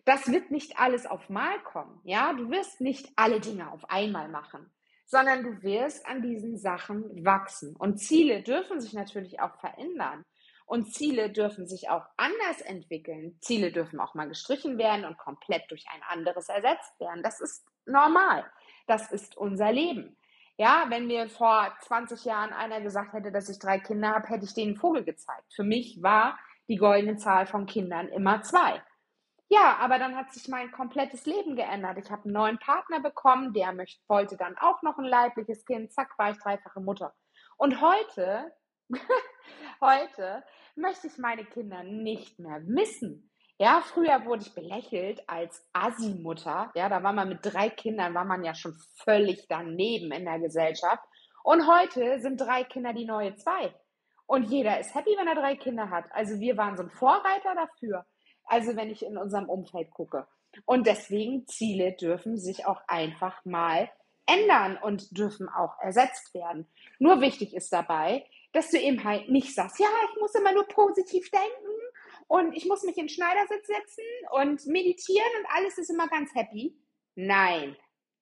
Das 0.05 0.31
wird 0.31 0.49
nicht 0.49 0.79
alles 0.79 1.05
auf 1.05 1.29
Mal 1.29 1.61
kommen, 1.63 1.99
ja? 2.03 2.33
Du 2.33 2.49
wirst 2.49 2.81
nicht 2.81 3.11
alle 3.15 3.39
Dinge 3.39 3.71
auf 3.71 3.89
einmal 3.89 4.27
machen, 4.27 4.71
sondern 5.05 5.43
du 5.43 5.61
wirst 5.61 6.05
an 6.05 6.21
diesen 6.21 6.57
Sachen 6.57 7.25
wachsen. 7.25 7.75
Und 7.75 7.97
Ziele 7.97 8.41
dürfen 8.41 8.79
sich 8.81 8.93
natürlich 8.93 9.39
auch 9.39 9.55
verändern. 9.59 10.25
Und 10.69 10.93
Ziele 10.93 11.31
dürfen 11.31 11.65
sich 11.65 11.89
auch 11.89 12.05
anders 12.15 12.61
entwickeln. 12.61 13.35
Ziele 13.41 13.71
dürfen 13.71 13.99
auch 13.99 14.13
mal 14.13 14.27
gestrichen 14.27 14.77
werden 14.77 15.03
und 15.03 15.17
komplett 15.17 15.63
durch 15.71 15.83
ein 15.91 16.03
anderes 16.07 16.47
ersetzt 16.47 16.99
werden. 16.99 17.23
Das 17.23 17.41
ist 17.41 17.65
normal. 17.87 18.45
Das 18.85 19.11
ist 19.11 19.35
unser 19.35 19.71
Leben. 19.71 20.15
Ja, 20.57 20.85
wenn 20.89 21.07
mir 21.07 21.27
vor 21.27 21.75
20 21.87 22.23
Jahren 22.23 22.53
einer 22.53 22.81
gesagt 22.81 23.13
hätte, 23.13 23.31
dass 23.31 23.49
ich 23.49 23.57
drei 23.57 23.79
Kinder 23.79 24.09
habe, 24.09 24.27
hätte 24.27 24.45
ich 24.45 24.53
denen 24.53 24.73
einen 24.73 24.79
Vogel 24.79 25.03
gezeigt. 25.03 25.51
Für 25.55 25.63
mich 25.63 26.03
war 26.03 26.37
die 26.67 26.75
goldene 26.75 27.17
Zahl 27.17 27.47
von 27.47 27.65
Kindern 27.65 28.07
immer 28.09 28.43
zwei. 28.43 28.79
Ja, 29.47 29.77
aber 29.79 29.97
dann 29.97 30.15
hat 30.15 30.31
sich 30.31 30.49
mein 30.49 30.71
komplettes 30.71 31.25
Leben 31.25 31.55
geändert. 31.55 31.97
Ich 31.97 32.11
habe 32.11 32.25
einen 32.25 32.33
neuen 32.33 32.59
Partner 32.59 32.99
bekommen, 32.99 33.53
der 33.53 33.73
möchte, 33.73 34.03
wollte 34.07 34.37
dann 34.37 34.55
auch 34.59 34.83
noch 34.83 34.99
ein 34.99 35.05
leibliches 35.05 35.65
Kind. 35.65 35.91
Zack, 35.91 36.13
war 36.19 36.29
ich 36.29 36.37
dreifache 36.37 36.79
Mutter. 36.79 37.15
Und 37.57 37.81
heute, 37.81 38.53
heute 39.81 40.43
möchte 40.75 41.07
ich 41.07 41.17
meine 41.17 41.45
Kinder 41.45 41.83
nicht 41.83 42.39
mehr 42.39 42.59
missen. 42.59 43.29
Ja, 43.57 43.81
früher 43.81 44.25
wurde 44.25 44.43
ich 44.43 44.55
belächelt 44.55 45.21
als 45.27 45.67
Assi-Mutter. 45.73 46.71
Ja, 46.75 46.87
da 46.87 47.03
war 47.03 47.11
man 47.11 47.27
mit 47.27 47.39
drei 47.41 47.69
Kindern, 47.69 48.13
war 48.13 48.23
man 48.23 48.43
ja 48.43 48.55
schon 48.55 48.73
völlig 49.03 49.47
daneben 49.49 50.11
in 50.11 50.25
der 50.25 50.39
Gesellschaft. 50.39 51.03
Und 51.43 51.67
heute 51.67 52.19
sind 52.21 52.39
drei 52.39 52.63
Kinder 52.63 52.93
die 52.93 53.05
neue 53.05 53.35
zwei. 53.35 53.73
Und 54.25 54.43
jeder 54.43 54.79
ist 54.79 54.95
happy, 54.95 55.15
wenn 55.17 55.27
er 55.27 55.35
drei 55.35 55.55
Kinder 55.55 55.89
hat. 55.89 56.05
Also 56.11 56.39
wir 56.39 56.55
waren 56.55 56.77
so 56.77 56.83
ein 56.83 56.89
Vorreiter 56.89 57.53
dafür. 57.55 58.05
Also 58.45 58.75
wenn 58.75 58.89
ich 58.89 59.03
in 59.03 59.17
unserem 59.17 59.49
Umfeld 59.49 59.91
gucke. 59.91 60.25
Und 60.65 60.87
deswegen 60.87 61.45
Ziele 61.47 61.93
dürfen 61.93 62.37
sich 62.37 62.65
auch 62.65 62.81
einfach 62.87 63.43
mal 63.43 63.89
ändern 64.25 64.77
und 64.77 65.17
dürfen 65.17 65.49
auch 65.49 65.77
ersetzt 65.79 66.33
werden. 66.33 66.67
Nur 66.99 67.21
wichtig 67.21 67.53
ist 67.53 67.73
dabei, 67.73 68.25
dass 68.51 68.71
du 68.71 68.79
eben 68.79 69.03
halt 69.03 69.29
nicht 69.29 69.53
sagst, 69.53 69.79
ja, 69.79 69.87
ich 70.11 70.19
muss 70.19 70.35
immer 70.35 70.53
nur 70.53 70.67
positiv 70.67 71.29
denken 71.31 71.79
und 72.27 72.53
ich 72.55 72.65
muss 72.65 72.83
mich 72.83 72.97
in 72.97 73.09
Schneidersitz 73.09 73.67
setzen 73.67 74.03
und 74.31 74.65
meditieren 74.67 75.29
und 75.39 75.45
alles 75.55 75.77
ist 75.77 75.89
immer 75.89 76.07
ganz 76.07 76.33
happy. 76.33 76.75
Nein, 77.15 77.75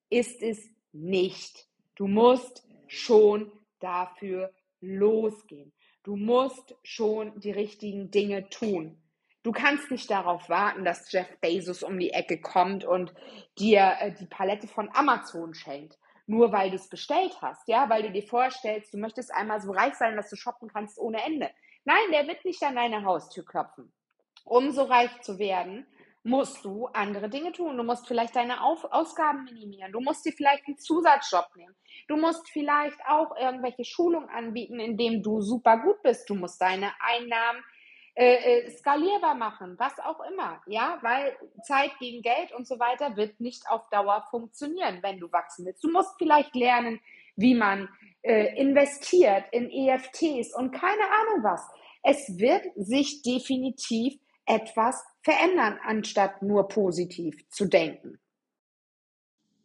ist 0.10 0.42
es 0.42 0.70
nicht. 0.92 1.68
Du 1.96 2.08
musst 2.08 2.68
schon 2.88 3.52
dafür 3.80 4.54
losgehen. 4.82 5.74
Du 6.04 6.16
musst 6.16 6.76
schon 6.84 7.40
die 7.40 7.52
richtigen 7.52 8.12
Dinge 8.12 8.50
tun. 8.50 9.02
Du 9.44 9.52
kannst 9.52 9.92
nicht 9.92 10.10
darauf 10.10 10.50
warten, 10.50 10.84
dass 10.84 11.12
Jeff 11.12 11.28
Bezos 11.40 11.84
um 11.84 12.00
die 12.00 12.12
Ecke 12.12 12.40
kommt 12.40 12.86
und 12.86 13.14
dir 13.58 13.96
äh, 14.00 14.14
die 14.14 14.26
Palette 14.26 14.68
von 14.68 14.90
Amazon 14.94 15.54
schenkt. 15.54 15.98
Nur 16.28 16.52
weil 16.52 16.70
du 16.70 16.76
es 16.76 16.90
bestellt 16.90 17.38
hast, 17.42 17.68
ja, 17.68 17.90
weil 17.90 18.04
du 18.04 18.12
dir 18.12 18.24
vorstellst, 18.24 18.94
du 18.94 18.98
möchtest 18.98 19.34
einmal 19.34 19.62
so 19.62 19.72
reich 19.72 19.96
sein, 19.96 20.16
dass 20.18 20.30
du 20.30 20.36
shoppen 20.36 20.68
kannst 20.68 21.00
ohne 21.00 21.24
Ende. 21.24 21.50
Nein, 21.86 22.12
der 22.12 22.28
wird 22.28 22.44
nicht 22.44 22.62
an 22.64 22.76
deine 22.76 23.06
Haustür 23.06 23.46
klopfen. 23.46 23.94
Um 24.44 24.72
so 24.72 24.84
reich 24.84 25.22
zu 25.22 25.40
werden, 25.40 25.88
musst 26.24 26.66
du 26.66 26.88
andere 26.88 27.30
Dinge 27.30 27.54
tun. 27.54 27.78
Du 27.78 27.84
musst 27.84 28.08
vielleicht 28.08 28.36
deine 28.36 28.62
Auf 28.62 28.84
Ausgaben 28.92 29.46
minimieren. 29.46 29.94
Du 29.94 30.02
musst 30.02 30.26
dir 30.26 30.34
vielleicht 30.34 30.68
einen 30.68 30.78
Zusatzjob 30.78 31.48
nehmen. 31.56 31.76
Du 32.08 32.18
musst 32.18 32.50
vielleicht 32.50 33.00
auch 33.08 33.36
irgendwelche 33.38 33.86
Schulungen 33.86 34.30
anbieten, 34.30 34.80
in 34.80 34.98
denen 34.98 35.24
du 35.24 35.42
super 35.42 35.78
gut 35.78 36.02
bist. 36.04 36.30
Du 36.30 36.36
musst 36.36 36.62
deine 36.62 36.92
Einnahmen 37.00 37.64
äh, 38.20 38.62
äh, 38.62 38.72
skalierbar 38.72 39.36
machen, 39.36 39.76
was 39.78 40.00
auch 40.00 40.20
immer, 40.32 40.60
ja, 40.66 40.98
weil 41.04 41.38
Zeit 41.64 41.92
gegen 42.00 42.24
Geld 42.24 42.52
und 42.52 42.68
so 42.68 42.80
weiter 42.80 43.16
wird 43.16 43.40
nicht 43.40 43.70
auf 43.70 43.88
Dauer 43.92 44.26
funktionieren, 44.32 45.04
wenn 45.04 45.20
du 45.20 45.32
wachsen 45.32 45.68
willst. 45.68 45.84
Du 45.84 45.92
musst 45.92 46.16
vielleicht 46.18 46.56
lernen, 46.56 47.00
wie 47.36 47.54
man 47.54 47.88
äh, 48.24 48.60
investiert 48.60 49.46
in 49.52 49.70
EFTs 49.70 50.56
und 50.56 50.72
keine 50.72 51.04
Ahnung 51.04 51.44
was. 51.44 51.62
Es 52.02 52.40
wird 52.40 52.64
sich 52.76 53.22
definitiv 53.22 54.16
etwas 54.48 55.06
verändern, 55.22 55.78
anstatt 55.86 56.42
nur 56.42 56.68
positiv 56.70 57.48
zu 57.50 57.66
denken. 57.68 58.18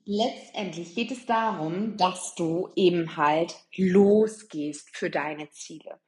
Letztendlich 0.05 0.95
geht 0.95 1.11
es 1.11 1.25
darum, 1.25 1.97
dass 1.97 2.35
du 2.35 2.69
eben 2.77 3.17
halt 3.17 3.55
losgehst 3.79 4.95
für 4.95 5.09
deine 5.09 5.49
Ziele. 5.49 5.99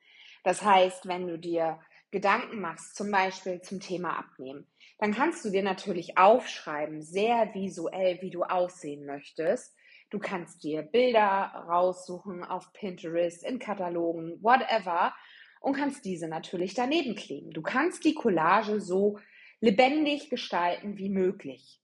Das 0.43 0.61
heißt, 0.61 1.09
wenn 1.09 1.27
du 1.27 1.39
dir 1.39 1.81
Gedanken 2.15 2.61
machst, 2.61 2.95
zum 2.95 3.11
Beispiel 3.11 3.61
zum 3.61 3.81
Thema 3.81 4.17
Abnehmen, 4.17 4.69
dann 5.01 5.13
kannst 5.13 5.45
du 5.45 5.51
dir 5.51 5.65
natürlich 5.65 6.17
aufschreiben, 6.17 7.03
sehr 7.03 7.53
visuell, 7.55 8.23
wie 8.23 8.31
du 8.31 8.45
aussehen 8.45 9.05
möchtest. 9.05 9.75
Du 10.11 10.21
kannst 10.21 10.63
dir 10.63 10.83
Bilder 10.83 11.67
raussuchen 11.69 12.45
auf 12.45 12.73
Pinterest, 12.73 13.43
in 13.43 13.59
Katalogen, 13.59 14.41
whatever, 14.41 15.13
und 15.61 15.75
kannst 15.75 16.05
diese 16.05 16.29
natürlich 16.29 16.75
daneben 16.75 17.17
kleben. 17.17 17.51
Du 17.51 17.63
kannst 17.63 18.05
die 18.05 18.15
Collage 18.15 18.81
so 18.81 19.19
lebendig 19.61 20.31
gestalten 20.31 20.97
wie 20.99 21.11
möglich. 21.11 21.81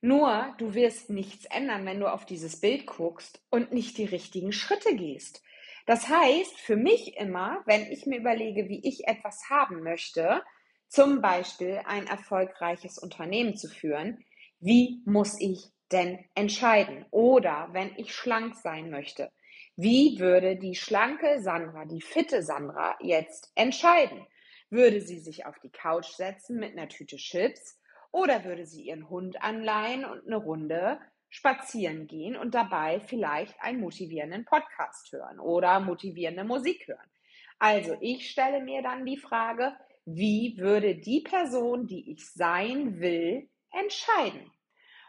Nur, 0.00 0.52
du 0.58 0.74
wirst 0.74 1.08
nichts 1.08 1.44
ändern, 1.44 1.86
wenn 1.86 2.00
du 2.00 2.12
auf 2.12 2.26
dieses 2.26 2.58
Bild 2.58 2.86
guckst 2.86 3.40
und 3.48 3.72
nicht 3.72 3.96
die 3.96 4.06
richtigen 4.06 4.50
Schritte 4.50 4.96
gehst. 4.96 5.40
Das 5.86 6.08
heißt 6.08 6.58
für 6.58 6.76
mich 6.76 7.16
immer, 7.16 7.62
wenn 7.66 7.90
ich 7.90 8.06
mir 8.06 8.18
überlege, 8.18 8.68
wie 8.68 8.86
ich 8.86 9.06
etwas 9.08 9.50
haben 9.50 9.82
möchte, 9.82 10.42
zum 10.88 11.20
Beispiel 11.22 11.80
ein 11.86 12.06
erfolgreiches 12.06 12.98
Unternehmen 12.98 13.56
zu 13.56 13.68
führen, 13.68 14.24
wie 14.60 15.02
muss 15.04 15.40
ich 15.40 15.70
denn 15.90 16.24
entscheiden? 16.34 17.06
Oder 17.10 17.68
wenn 17.72 17.94
ich 17.96 18.14
schlank 18.14 18.54
sein 18.54 18.90
möchte, 18.90 19.32
wie 19.76 20.18
würde 20.18 20.56
die 20.56 20.74
schlanke 20.74 21.40
Sandra, 21.40 21.86
die 21.86 22.02
fitte 22.02 22.42
Sandra 22.42 22.96
jetzt 23.00 23.50
entscheiden? 23.54 24.26
Würde 24.70 25.00
sie 25.00 25.18
sich 25.18 25.46
auf 25.46 25.58
die 25.60 25.70
Couch 25.70 26.08
setzen 26.08 26.58
mit 26.58 26.72
einer 26.72 26.88
Tüte 26.88 27.16
Chips 27.16 27.80
oder 28.10 28.44
würde 28.44 28.66
sie 28.66 28.82
ihren 28.82 29.08
Hund 29.08 29.42
anleihen 29.42 30.04
und 30.04 30.26
eine 30.26 30.36
Runde 30.36 31.00
spazieren 31.32 32.06
gehen 32.06 32.36
und 32.36 32.54
dabei 32.54 33.00
vielleicht 33.00 33.58
einen 33.60 33.80
motivierenden 33.80 34.44
Podcast 34.44 35.10
hören 35.12 35.40
oder 35.40 35.80
motivierende 35.80 36.44
Musik 36.44 36.86
hören. 36.86 37.10
Also 37.58 37.96
ich 38.00 38.30
stelle 38.30 38.62
mir 38.62 38.82
dann 38.82 39.06
die 39.06 39.16
Frage, 39.16 39.74
wie 40.04 40.56
würde 40.58 40.94
die 40.94 41.22
Person, 41.22 41.86
die 41.86 42.12
ich 42.12 42.30
sein 42.30 43.00
will, 43.00 43.48
entscheiden? 43.70 44.52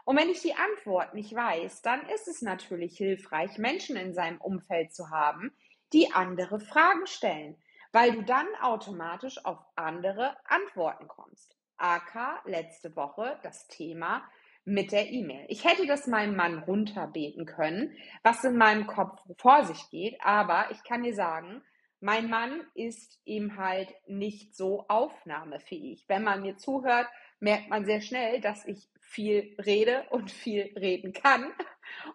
Und 0.05 0.17
wenn 0.17 0.29
ich 0.29 0.41
die 0.41 0.55
Antwort 0.55 1.13
nicht 1.13 1.35
weiß, 1.35 1.81
dann 1.81 2.07
ist 2.07 2.29
es 2.29 2.41
natürlich 2.41 2.97
hilfreich, 2.97 3.57
Menschen 3.57 3.97
in 3.97 4.13
seinem 4.13 4.39
Umfeld 4.39 4.93
zu 4.93 5.09
haben, 5.09 5.51
die 5.91 6.13
andere 6.13 6.61
Fragen 6.61 7.05
stellen, 7.05 7.57
weil 7.91 8.13
du 8.13 8.21
dann 8.21 8.47
automatisch 8.61 9.43
auf 9.43 9.59
andere 9.75 10.37
Antworten 10.45 11.09
kommst. 11.09 11.57
AK 11.77 12.45
letzte 12.45 12.95
Woche 12.95 13.39
das 13.43 13.67
Thema 13.67 14.23
mit 14.65 14.91
der 14.91 15.09
E-Mail. 15.11 15.45
Ich 15.49 15.65
hätte 15.65 15.85
das 15.85 16.07
meinem 16.07 16.35
Mann 16.35 16.59
runterbeten 16.59 17.45
können, 17.45 17.95
was 18.23 18.43
in 18.43 18.57
meinem 18.57 18.87
Kopf 18.87 19.19
vor 19.37 19.65
sich 19.65 19.89
geht, 19.89 20.17
aber 20.21 20.71
ich 20.71 20.83
kann 20.83 21.03
dir 21.03 21.13
sagen, 21.13 21.61
mein 21.99 22.29
Mann 22.29 22.61
ist 22.73 23.21
eben 23.25 23.57
halt 23.57 23.93
nicht 24.07 24.55
so 24.55 24.85
aufnahmefähig. 24.89 26.03
Wenn 26.07 26.23
man 26.23 26.41
mir 26.41 26.57
zuhört, 26.57 27.07
merkt 27.39 27.69
man 27.69 27.85
sehr 27.85 28.01
schnell, 28.01 28.41
dass 28.41 28.65
ich 28.65 28.89
viel 28.99 29.55
rede 29.63 30.05
und 30.09 30.31
viel 30.31 30.73
reden 30.77 31.13
kann. 31.13 31.53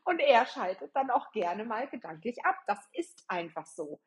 Und 0.05 0.21
er 0.21 0.45
schaltet 0.45 0.95
dann 0.95 1.11
auch 1.11 1.33
gerne 1.33 1.65
mal 1.65 1.89
gedanklich 1.89 2.45
ab. 2.45 2.57
Das 2.67 2.79
ist 2.93 3.25
einfach 3.29 3.65
so. 3.65 4.01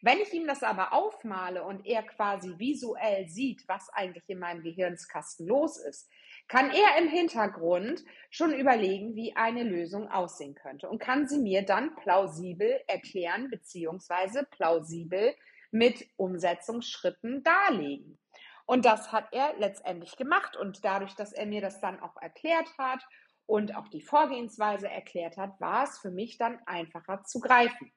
Wenn 0.00 0.18
ich 0.20 0.32
ihm 0.32 0.46
das 0.46 0.62
aber 0.62 0.92
aufmale 0.92 1.64
und 1.64 1.84
er 1.84 2.02
quasi 2.04 2.58
visuell 2.58 3.28
sieht, 3.28 3.66
was 3.66 3.90
eigentlich 3.90 4.28
in 4.28 4.38
meinem 4.38 4.62
Gehirnskasten 4.62 5.46
los 5.46 5.76
ist, 5.78 6.08
kann 6.48 6.70
er 6.70 6.98
im 6.98 7.08
Hintergrund 7.08 8.02
schon 8.30 8.52
überlegen, 8.52 9.14
wie 9.14 9.36
eine 9.36 9.62
Lösung 9.62 10.10
aussehen 10.10 10.54
könnte 10.54 10.88
und 10.88 10.98
kann 10.98 11.28
sie 11.28 11.38
mir 11.38 11.62
dann 11.62 11.94
plausibel 11.96 12.80
erklären 12.86 13.50
beziehungsweise 13.50 14.44
plausibel 14.50 15.34
mit 15.70 16.08
Umsetzungsschritten 16.16 17.42
darlegen. 17.42 18.18
Und 18.64 18.84
das 18.84 19.12
hat 19.12 19.28
er 19.32 19.54
letztendlich 19.58 20.16
gemacht 20.16 20.56
und 20.56 20.84
dadurch, 20.84 21.14
dass 21.14 21.32
er 21.32 21.46
mir 21.46 21.60
das 21.60 21.80
dann 21.80 22.00
auch 22.00 22.16
erklärt 22.20 22.68
hat 22.78 23.02
und 23.46 23.74
auch 23.74 23.88
die 23.88 24.02
Vorgehensweise 24.02 24.88
erklärt 24.88 25.36
hat, 25.36 25.58
war 25.60 25.84
es 25.84 25.98
für 25.98 26.10
mich 26.10 26.36
dann 26.36 26.58
einfacher 26.66 27.24
zu 27.24 27.40
greifen. 27.40 27.92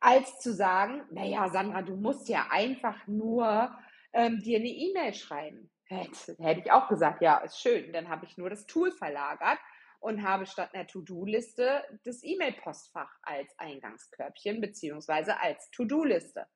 Als 0.00 0.40
zu 0.40 0.52
sagen, 0.52 1.02
naja, 1.10 1.48
Sandra, 1.48 1.82
du 1.82 1.96
musst 1.96 2.28
ja 2.28 2.48
einfach 2.50 3.06
nur 3.06 3.74
ähm, 4.12 4.40
dir 4.40 4.58
eine 4.58 4.68
E-Mail 4.68 5.14
schreiben. 5.14 5.70
Hätte, 5.88 6.60
ich 6.60 6.70
auch 6.70 6.88
gesagt, 6.88 7.22
ja, 7.22 7.38
ist 7.38 7.60
schön. 7.60 7.92
Dann 7.92 8.08
habe 8.08 8.26
ich 8.26 8.36
nur 8.36 8.50
das 8.50 8.66
Tool 8.66 8.92
verlagert 8.92 9.58
und 10.00 10.22
habe 10.22 10.46
statt 10.46 10.74
einer 10.74 10.86
To-Do-Liste 10.86 11.82
das 12.04 12.22
E-Mail-Postfach 12.22 13.10
als 13.22 13.58
Eingangskörbchen 13.58 14.60
beziehungsweise 14.60 15.40
als 15.40 15.70
To-Do-Liste. 15.70 16.46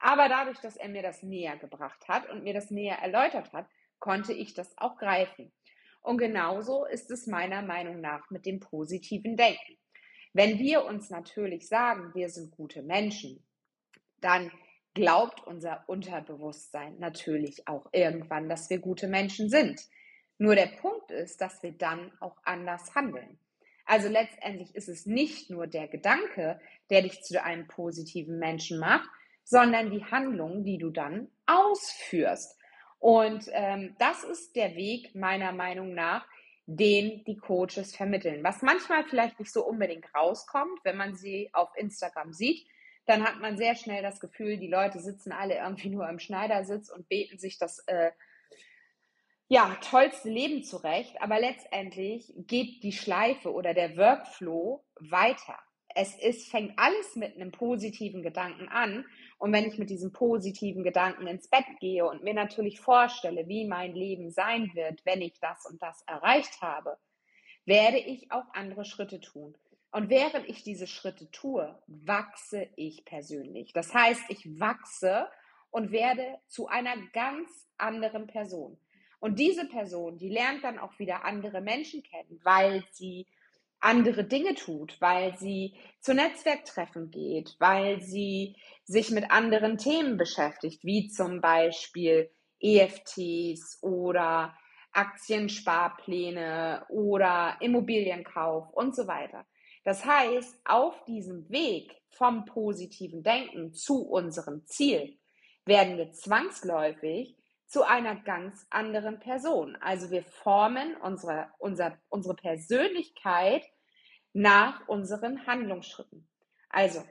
Aber 0.00 0.28
dadurch, 0.28 0.58
dass 0.60 0.76
er 0.76 0.88
mir 0.88 1.02
das 1.02 1.22
näher 1.22 1.56
gebracht 1.56 2.06
hat 2.08 2.28
und 2.30 2.44
mir 2.44 2.54
das 2.54 2.70
näher 2.70 2.98
erläutert 2.98 3.52
hat, 3.52 3.66
konnte 3.98 4.32
ich 4.32 4.54
das 4.54 4.76
auch 4.78 4.96
greifen. 4.96 5.52
Und 6.00 6.18
genauso 6.18 6.84
ist 6.84 7.10
es 7.10 7.26
meiner 7.26 7.62
Meinung 7.62 8.00
nach 8.00 8.30
mit 8.30 8.46
dem 8.46 8.60
positiven 8.60 9.36
Denken. 9.36 9.78
Wenn 10.32 10.58
wir 10.58 10.84
uns 10.84 11.10
natürlich 11.10 11.68
sagen, 11.68 12.14
wir 12.14 12.28
sind 12.28 12.52
gute 12.52 12.82
Menschen, 12.82 13.44
dann 14.20 14.52
glaubt 14.98 15.46
unser 15.46 15.84
Unterbewusstsein 15.86 16.98
natürlich 16.98 17.68
auch 17.68 17.86
irgendwann, 17.92 18.48
dass 18.48 18.68
wir 18.68 18.80
gute 18.80 19.06
Menschen 19.06 19.48
sind. 19.48 19.80
Nur 20.38 20.56
der 20.56 20.66
Punkt 20.66 21.12
ist, 21.12 21.40
dass 21.40 21.62
wir 21.62 21.70
dann 21.70 22.10
auch 22.18 22.36
anders 22.42 22.96
handeln. 22.96 23.38
Also 23.86 24.08
letztendlich 24.08 24.74
ist 24.74 24.88
es 24.88 25.06
nicht 25.06 25.50
nur 25.50 25.68
der 25.68 25.86
Gedanke, 25.86 26.60
der 26.90 27.02
dich 27.02 27.22
zu 27.22 27.40
einem 27.40 27.68
positiven 27.68 28.40
Menschen 28.40 28.80
macht, 28.80 29.08
sondern 29.44 29.92
die 29.92 30.04
Handlung, 30.04 30.64
die 30.64 30.78
du 30.78 30.90
dann 30.90 31.28
ausführst. 31.46 32.58
Und 32.98 33.48
ähm, 33.52 33.94
das 34.00 34.24
ist 34.24 34.56
der 34.56 34.74
Weg 34.74 35.14
meiner 35.14 35.52
Meinung 35.52 35.94
nach, 35.94 36.26
den 36.66 37.22
die 37.22 37.36
Coaches 37.36 37.94
vermitteln. 37.94 38.42
Was 38.42 38.62
manchmal 38.62 39.04
vielleicht 39.04 39.38
nicht 39.38 39.52
so 39.52 39.64
unbedingt 39.64 40.12
rauskommt, 40.12 40.80
wenn 40.82 40.96
man 40.96 41.14
sie 41.14 41.50
auf 41.52 41.70
Instagram 41.76 42.32
sieht, 42.32 42.66
dann 43.08 43.24
hat 43.24 43.40
man 43.40 43.56
sehr 43.56 43.74
schnell 43.74 44.02
das 44.02 44.20
Gefühl, 44.20 44.58
die 44.58 44.68
Leute 44.68 45.00
sitzen 45.00 45.32
alle 45.32 45.56
irgendwie 45.56 45.88
nur 45.88 46.08
im 46.08 46.18
Schneidersitz 46.18 46.90
und 46.90 47.08
beten 47.08 47.38
sich 47.38 47.58
das 47.58 47.78
äh, 47.86 48.10
ja, 49.48 49.76
tollste 49.80 50.28
Leben 50.28 50.62
zurecht. 50.62 51.20
Aber 51.20 51.40
letztendlich 51.40 52.32
geht 52.36 52.82
die 52.82 52.92
Schleife 52.92 53.52
oder 53.52 53.72
der 53.72 53.96
Workflow 53.96 54.84
weiter. 55.00 55.58
Es 55.94 56.14
ist, 56.16 56.50
fängt 56.50 56.78
alles 56.78 57.16
mit 57.16 57.34
einem 57.34 57.50
positiven 57.50 58.22
Gedanken 58.22 58.68
an. 58.68 59.06
Und 59.38 59.52
wenn 59.54 59.66
ich 59.66 59.78
mit 59.78 59.88
diesem 59.88 60.12
positiven 60.12 60.82
Gedanken 60.84 61.26
ins 61.26 61.48
Bett 61.48 61.64
gehe 61.80 62.06
und 62.06 62.22
mir 62.22 62.34
natürlich 62.34 62.78
vorstelle, 62.78 63.48
wie 63.48 63.66
mein 63.66 63.94
Leben 63.94 64.30
sein 64.30 64.70
wird, 64.74 65.04
wenn 65.06 65.22
ich 65.22 65.40
das 65.40 65.64
und 65.64 65.80
das 65.80 66.02
erreicht 66.02 66.60
habe, 66.60 66.98
werde 67.64 67.98
ich 67.98 68.30
auch 68.30 68.44
andere 68.52 68.84
Schritte 68.84 69.18
tun. 69.20 69.56
Und 69.90 70.10
während 70.10 70.48
ich 70.48 70.62
diese 70.62 70.86
Schritte 70.86 71.30
tue, 71.30 71.78
wachse 71.86 72.68
ich 72.76 73.04
persönlich. 73.04 73.72
Das 73.72 73.94
heißt, 73.94 74.22
ich 74.28 74.60
wachse 74.60 75.28
und 75.70 75.92
werde 75.92 76.38
zu 76.46 76.66
einer 76.68 76.96
ganz 77.12 77.48
anderen 77.78 78.26
Person. 78.26 78.78
Und 79.20 79.38
diese 79.38 79.66
Person, 79.66 80.18
die 80.18 80.28
lernt 80.28 80.62
dann 80.62 80.78
auch 80.78 80.98
wieder 80.98 81.24
andere 81.24 81.60
Menschen 81.60 82.02
kennen, 82.02 82.40
weil 82.44 82.84
sie 82.92 83.26
andere 83.80 84.24
Dinge 84.24 84.54
tut, 84.54 85.00
weil 85.00 85.36
sie 85.38 85.74
zu 86.00 86.14
Netzwerktreffen 86.14 87.10
geht, 87.10 87.56
weil 87.58 88.00
sie 88.00 88.56
sich 88.84 89.10
mit 89.10 89.30
anderen 89.30 89.78
Themen 89.78 90.16
beschäftigt, 90.16 90.84
wie 90.84 91.08
zum 91.08 91.40
Beispiel 91.40 92.30
EFTs 92.60 93.78
oder 93.82 94.56
Aktiensparpläne 94.92 96.86
oder 96.88 97.56
Immobilienkauf 97.60 98.70
und 98.70 98.96
so 98.96 99.06
weiter. 99.06 99.46
Das 99.88 100.04
heißt, 100.04 100.60
auf 100.66 101.02
diesem 101.06 101.48
Weg 101.48 101.98
vom 102.10 102.44
positiven 102.44 103.22
Denken 103.22 103.72
zu 103.72 104.06
unserem 104.06 104.66
Ziel 104.66 105.18
werden 105.64 105.96
wir 105.96 106.12
zwangsläufig 106.12 107.38
zu 107.64 107.84
einer 107.84 108.16
ganz 108.16 108.66
anderen 108.68 109.18
Person. 109.18 109.76
Also 109.76 110.10
wir 110.10 110.24
formen 110.24 110.94
unsere, 110.98 111.48
unser, 111.56 111.96
unsere 112.10 112.36
Persönlichkeit 112.36 113.64
nach 114.34 114.86
unseren 114.88 115.46
Handlungsschritten. 115.46 116.28
Also 116.68 117.02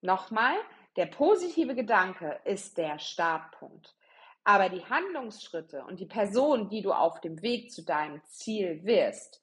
nochmal, 0.00 0.54
der 0.94 1.06
positive 1.06 1.74
Gedanke 1.74 2.38
ist 2.44 2.78
der 2.78 3.00
Startpunkt. 3.00 3.92
Aber 4.44 4.68
die 4.68 4.84
Handlungsschritte 4.84 5.82
und 5.84 5.98
die 5.98 6.06
Person, 6.06 6.68
die 6.68 6.82
du 6.82 6.92
auf 6.92 7.20
dem 7.20 7.42
Weg 7.42 7.72
zu 7.72 7.84
deinem 7.84 8.22
Ziel 8.26 8.84
wirst, 8.84 9.42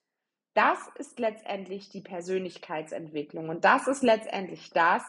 das 0.57 0.79
ist 0.95 1.19
letztendlich 1.19 1.89
die 1.89 2.01
Persönlichkeitsentwicklung. 2.01 3.49
Und 3.49 3.63
das 3.63 3.87
ist 3.87 4.03
letztendlich 4.03 4.71
das, 4.71 5.03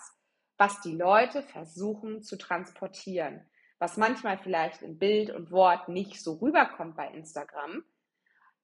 was 0.57 0.81
die 0.81 0.95
Leute 0.95 1.43
versuchen 1.43 2.23
zu 2.23 2.37
transportieren 2.37 3.49
was 3.79 3.97
manchmal 3.97 4.39
vielleicht 4.39 4.83
in 4.83 4.99
Bild 4.99 5.31
und 5.31 5.51
Wort 5.51 5.89
nicht 5.89 6.23
so 6.23 6.35
rüberkommt 6.35 6.97
bei 6.97 7.09
Instagram. 7.09 7.85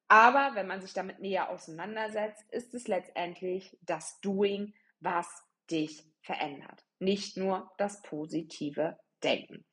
Aber 0.08 0.54
wenn 0.54 0.66
man 0.66 0.80
sich 0.80 0.92
damit 0.92 1.20
näher 1.20 1.48
auseinandersetzt, 1.50 2.44
ist 2.50 2.74
es 2.74 2.88
letztendlich 2.88 3.76
das 3.82 4.20
Doing, 4.20 4.74
was 5.00 5.26
dich 5.70 6.04
verändert. 6.22 6.84
Nicht 6.98 7.36
nur 7.36 7.70
das 7.78 8.02
positive 8.02 8.98
Denken. 9.22 9.64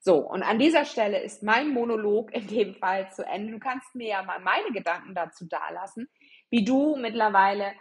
So, 0.00 0.18
und 0.18 0.42
an 0.42 0.58
dieser 0.58 0.84
Stelle 0.84 1.22
ist 1.22 1.42
mein 1.42 1.70
Monolog 1.70 2.32
in 2.32 2.46
dem 2.46 2.74
Fall 2.74 3.10
zu 3.12 3.26
Ende. 3.26 3.52
Du 3.52 3.58
kannst 3.58 3.94
mir 3.94 4.08
ja 4.08 4.22
mal 4.22 4.38
meine 4.38 4.70
Gedanken 4.72 5.14
dazu 5.14 5.46
dalassen, 5.46 6.08
wie 6.54 6.64
du 6.64 6.94
mittlerweile 6.94 7.72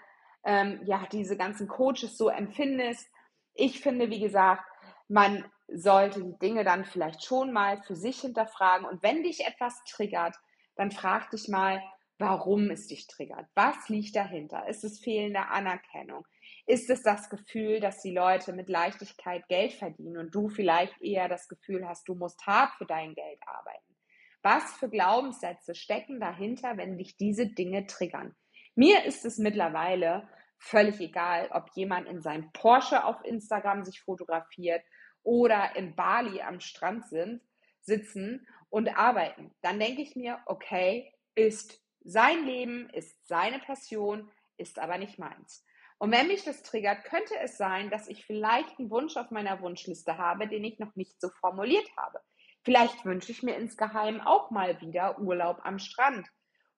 ähm, 0.43 0.81
ja 0.85 1.05
diese 1.11 1.37
ganzen 1.37 1.67
Coaches 1.67 2.17
so 2.17 2.27
empfindest. 2.27 3.07
Ich 3.53 3.81
finde, 3.81 4.09
wie 4.09 4.19
gesagt, 4.19 4.63
man 5.07 5.45
sollte 5.67 6.23
die 6.23 6.39
Dinge 6.39 6.63
dann 6.63 6.83
vielleicht 6.83 7.23
schon 7.23 7.53
mal 7.53 7.83
für 7.83 7.95
sich 7.95 8.21
hinterfragen. 8.21 8.87
Und 8.87 9.03
wenn 9.03 9.21
dich 9.21 9.45
etwas 9.45 9.79
triggert, 9.83 10.35
dann 10.75 10.89
frag 10.89 11.29
dich 11.29 11.49
mal, 11.49 11.83
warum 12.17 12.71
es 12.71 12.87
dich 12.87 13.05
triggert. 13.05 13.45
Was 13.53 13.89
liegt 13.89 14.15
dahinter? 14.15 14.67
Ist 14.67 14.83
es 14.83 14.99
fehlende 14.99 15.49
Anerkennung? 15.49 16.25
Ist 16.65 16.89
es 16.89 17.03
das 17.03 17.29
Gefühl, 17.29 17.79
dass 17.79 18.01
die 18.01 18.15
Leute 18.15 18.53
mit 18.53 18.69
Leichtigkeit 18.69 19.47
Geld 19.49 19.73
verdienen 19.73 20.17
und 20.17 20.33
du 20.33 20.49
vielleicht 20.49 20.99
eher 20.99 21.29
das 21.29 21.47
Gefühl 21.47 21.87
hast, 21.87 22.07
du 22.07 22.15
musst 22.15 22.43
hart 22.47 22.73
für 22.79 22.87
dein 22.87 23.13
Geld 23.13 23.39
arbeiten? 23.45 23.95
Was 24.41 24.73
für 24.77 24.89
Glaubenssätze 24.89 25.75
stecken 25.75 26.19
dahinter, 26.19 26.75
wenn 26.75 26.97
dich 26.97 27.17
diese 27.17 27.45
Dinge 27.45 27.85
triggern? 27.85 28.35
Mir 28.75 29.05
ist 29.05 29.23
es 29.25 29.37
mittlerweile 29.37 30.27
völlig 30.57 30.99
egal, 30.99 31.49
ob 31.51 31.69
jemand 31.75 32.07
in 32.07 32.21
seinem 32.21 32.51
Porsche 32.53 33.03
auf 33.03 33.23
Instagram 33.23 33.83
sich 33.83 34.01
fotografiert 34.01 34.83
oder 35.21 35.75
in 35.75 35.95
Bali 35.95 36.41
am 36.41 36.59
Strand 36.59 37.05
sind, 37.05 37.41
sitzen 37.81 38.47
und 38.69 38.89
arbeiten. 38.97 39.53
Dann 39.61 39.79
denke 39.79 40.01
ich 40.01 40.15
mir, 40.15 40.39
okay, 40.45 41.13
ist 41.35 41.81
sein 42.03 42.45
Leben, 42.45 42.89
ist 42.89 43.27
seine 43.27 43.59
Passion, 43.59 44.31
ist 44.57 44.79
aber 44.79 44.97
nicht 44.97 45.19
meins. 45.19 45.63
Und 45.99 46.11
wenn 46.11 46.27
mich 46.27 46.43
das 46.43 46.63
triggert, 46.63 47.03
könnte 47.05 47.37
es 47.39 47.57
sein, 47.57 47.89
dass 47.89 48.07
ich 48.07 48.25
vielleicht 48.25 48.79
einen 48.79 48.89
Wunsch 48.89 49.15
auf 49.17 49.31
meiner 49.31 49.61
Wunschliste 49.61 50.17
habe, 50.17 50.47
den 50.47 50.63
ich 50.63 50.79
noch 50.79 50.95
nicht 50.95 51.21
so 51.21 51.29
formuliert 51.29 51.87
habe. 51.95 52.19
Vielleicht 52.63 53.05
wünsche 53.05 53.31
ich 53.31 53.43
mir 53.43 53.55
insgeheim 53.55 54.19
auch 54.21 54.49
mal 54.49 54.81
wieder 54.81 55.19
Urlaub 55.19 55.59
am 55.63 55.79
Strand 55.79 56.27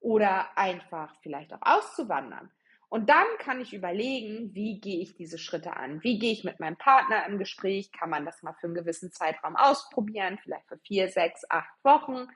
oder 0.06 0.56
einfach 0.56 1.16
vielleicht 1.24 1.52
auch 1.52 1.62
auszuwandern. 1.64 2.52
Und 2.90 3.10
dann 3.10 3.26
kann 3.40 3.60
ich 3.60 3.74
überlegen, 3.74 4.54
wie 4.54 4.80
gehe 4.80 5.02
ich 5.02 5.16
diese 5.16 5.40
Schritte 5.40 5.76
an? 5.76 6.04
Wie 6.04 6.20
gehe 6.20 6.32
ich 6.32 6.44
mit 6.44 6.60
meinem 6.60 6.78
Partner 6.78 7.26
im 7.26 7.40
Gespräch? 7.40 7.92
Kann 7.92 8.12
man 8.12 8.24
das 8.24 8.44
mal 8.44 8.54
für 8.54 8.68
einen 8.68 8.76
gewissen 8.76 9.12
Zeitraum 9.12 9.56
ausprobieren? 9.56 10.38
Vielleicht 10.44 10.68
für 10.68 10.78
vier, 10.78 11.10
sechs, 11.10 11.42
acht 11.50 11.74
Wochen? 11.84 12.28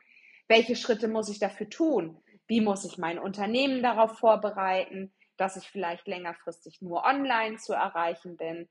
Welche 0.47 0.75
Schritte 0.75 1.07
muss 1.07 1.29
ich 1.29 1.37
dafür 1.37 1.69
tun? 1.69 2.19
Wie 2.47 2.59
muss 2.59 2.85
ich 2.85 2.97
mein 2.97 3.19
Unternehmen 3.19 3.83
darauf 3.83 4.17
vorbereiten, 4.17 5.13
dass 5.37 5.55
ich 5.55 5.69
vielleicht 5.69 6.07
längerfristig 6.07 6.81
nur 6.81 7.03
online 7.05 7.57
zu 7.57 7.73
erreichen 7.73 8.35
bin? 8.35 8.67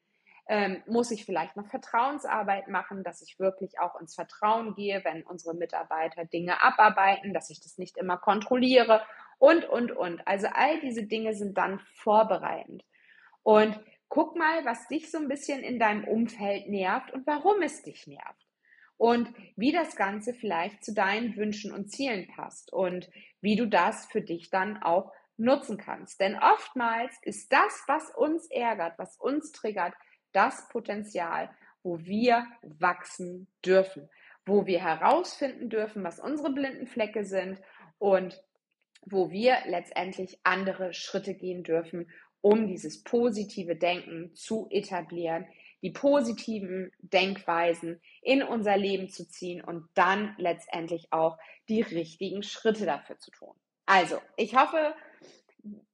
Ähm, 0.50 0.82
muss 0.86 1.10
ich 1.10 1.26
vielleicht 1.26 1.56
noch 1.56 1.66
Vertrauensarbeit 1.68 2.68
machen, 2.68 3.04
dass 3.04 3.20
ich 3.20 3.38
wirklich 3.38 3.78
auch 3.80 4.00
ins 4.00 4.14
Vertrauen 4.14 4.74
gehe, 4.74 5.04
wenn 5.04 5.22
unsere 5.22 5.54
Mitarbeiter 5.54 6.24
Dinge 6.24 6.62
abarbeiten, 6.62 7.34
dass 7.34 7.50
ich 7.50 7.60
das 7.60 7.76
nicht 7.76 7.98
immer 7.98 8.16
kontrolliere 8.16 9.02
und, 9.38 9.68
und, 9.68 9.92
und. 9.92 10.26
Also 10.26 10.48
all 10.52 10.80
diese 10.80 11.04
Dinge 11.04 11.34
sind 11.34 11.58
dann 11.58 11.80
vorbereitend. 11.94 12.84
Und 13.42 13.78
guck 14.08 14.36
mal, 14.36 14.64
was 14.64 14.88
dich 14.88 15.10
so 15.10 15.18
ein 15.18 15.28
bisschen 15.28 15.62
in 15.62 15.78
deinem 15.78 16.04
Umfeld 16.04 16.68
nervt 16.68 17.12
und 17.12 17.26
warum 17.26 17.62
es 17.62 17.82
dich 17.82 18.06
nervt. 18.06 18.46
Und 18.96 19.32
wie 19.54 19.70
das 19.70 19.94
Ganze 19.94 20.34
vielleicht 20.34 20.84
zu 20.84 20.92
deinen 20.92 21.36
Wünschen 21.36 21.72
und 21.72 21.90
Zielen 21.90 22.26
passt 22.26 22.72
und 22.72 23.08
wie 23.40 23.54
du 23.54 23.66
das 23.66 24.06
für 24.06 24.22
dich 24.22 24.50
dann 24.50 24.82
auch 24.82 25.12
nutzen 25.36 25.78
kannst. 25.78 26.20
Denn 26.20 26.36
oftmals 26.36 27.14
ist 27.22 27.52
das, 27.52 27.84
was 27.86 28.10
uns 28.10 28.50
ärgert, 28.50 28.98
was 28.98 29.16
uns 29.16 29.52
triggert, 29.52 29.94
das 30.32 30.68
Potenzial, 30.68 31.50
wo 31.82 31.98
wir 32.00 32.46
wachsen 32.62 33.48
dürfen, 33.64 34.08
wo 34.44 34.66
wir 34.66 34.82
herausfinden 34.82 35.68
dürfen, 35.68 36.04
was 36.04 36.18
unsere 36.18 36.50
blinden 36.52 36.86
Flecke 36.86 37.24
sind 37.24 37.60
und 37.98 38.42
wo 39.02 39.30
wir 39.30 39.58
letztendlich 39.66 40.38
andere 40.42 40.92
Schritte 40.92 41.34
gehen 41.34 41.62
dürfen, 41.62 42.10
um 42.40 42.66
dieses 42.66 43.02
positive 43.02 43.76
Denken 43.76 44.34
zu 44.34 44.68
etablieren, 44.70 45.46
die 45.82 45.90
positiven 45.90 46.90
Denkweisen 46.98 48.00
in 48.22 48.42
unser 48.42 48.76
Leben 48.76 49.08
zu 49.08 49.28
ziehen 49.28 49.62
und 49.62 49.88
dann 49.94 50.34
letztendlich 50.38 51.12
auch 51.12 51.38
die 51.68 51.82
richtigen 51.82 52.42
Schritte 52.42 52.84
dafür 52.84 53.18
zu 53.18 53.30
tun. 53.30 53.54
Also, 53.86 54.20
ich 54.36 54.56
hoffe, 54.56 54.94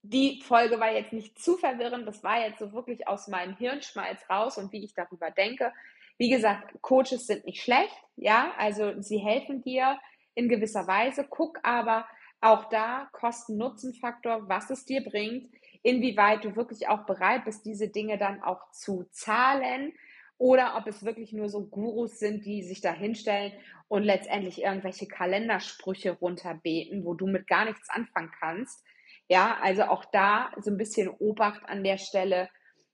die 0.03 0.42
Folge 0.42 0.79
war 0.79 0.92
jetzt 0.92 1.12
nicht 1.12 1.38
zu 1.38 1.57
verwirrend. 1.57 2.07
Das 2.07 2.22
war 2.22 2.40
jetzt 2.40 2.59
so 2.59 2.72
wirklich 2.72 3.09
aus 3.09 3.29
meinem 3.29 3.57
Hirnschmalz 3.57 4.20
raus 4.29 4.59
und 4.59 4.72
wie 4.72 4.85
ich 4.85 4.94
darüber 4.94 5.31
denke. 5.31 5.72
Wie 6.18 6.31
gesagt, 6.31 6.74
Coaches 6.81 7.27
sind 7.27 7.44
nicht 7.44 7.62
schlecht, 7.62 7.96
ja, 8.16 8.53
also 8.57 9.00
sie 9.00 9.18
helfen 9.18 9.62
dir 9.62 9.98
in 10.35 10.48
gewisser 10.48 10.87
Weise. 10.87 11.27
Guck 11.29 11.59
aber 11.62 12.07
auch 12.40 12.68
da 12.68 13.09
Kosten-Nutzen-Faktor, 13.12 14.48
was 14.48 14.70
es 14.70 14.85
dir 14.85 15.03
bringt, 15.03 15.48
inwieweit 15.83 16.44
du 16.44 16.55
wirklich 16.55 16.88
auch 16.88 17.07
bereit 17.07 17.44
bist, 17.44 17.64
diese 17.64 17.88
Dinge 17.88 18.18
dann 18.18 18.42
auch 18.42 18.70
zu 18.70 19.05
zahlen 19.11 19.92
oder 20.38 20.77
ob 20.77 20.87
es 20.87 21.05
wirklich 21.05 21.33
nur 21.33 21.48
so 21.48 21.66
Gurus 21.66 22.18
sind, 22.18 22.44
die 22.44 22.62
sich 22.62 22.81
da 22.81 22.92
hinstellen 22.92 23.53
und 23.88 24.03
letztendlich 24.03 24.62
irgendwelche 24.62 25.07
Kalendersprüche 25.07 26.12
runterbeten, 26.12 27.05
wo 27.05 27.14
du 27.14 27.27
mit 27.27 27.46
gar 27.46 27.64
nichts 27.64 27.88
anfangen 27.88 28.33
kannst. 28.38 28.85
Ja, 29.28 29.58
also 29.62 29.84
auch 29.84 30.04
da 30.04 30.52
so 30.60 30.70
ein 30.70 30.76
bisschen 30.76 31.08
Obacht 31.08 31.62
an 31.66 31.82
der 31.82 31.98
Stelle. 31.98 32.48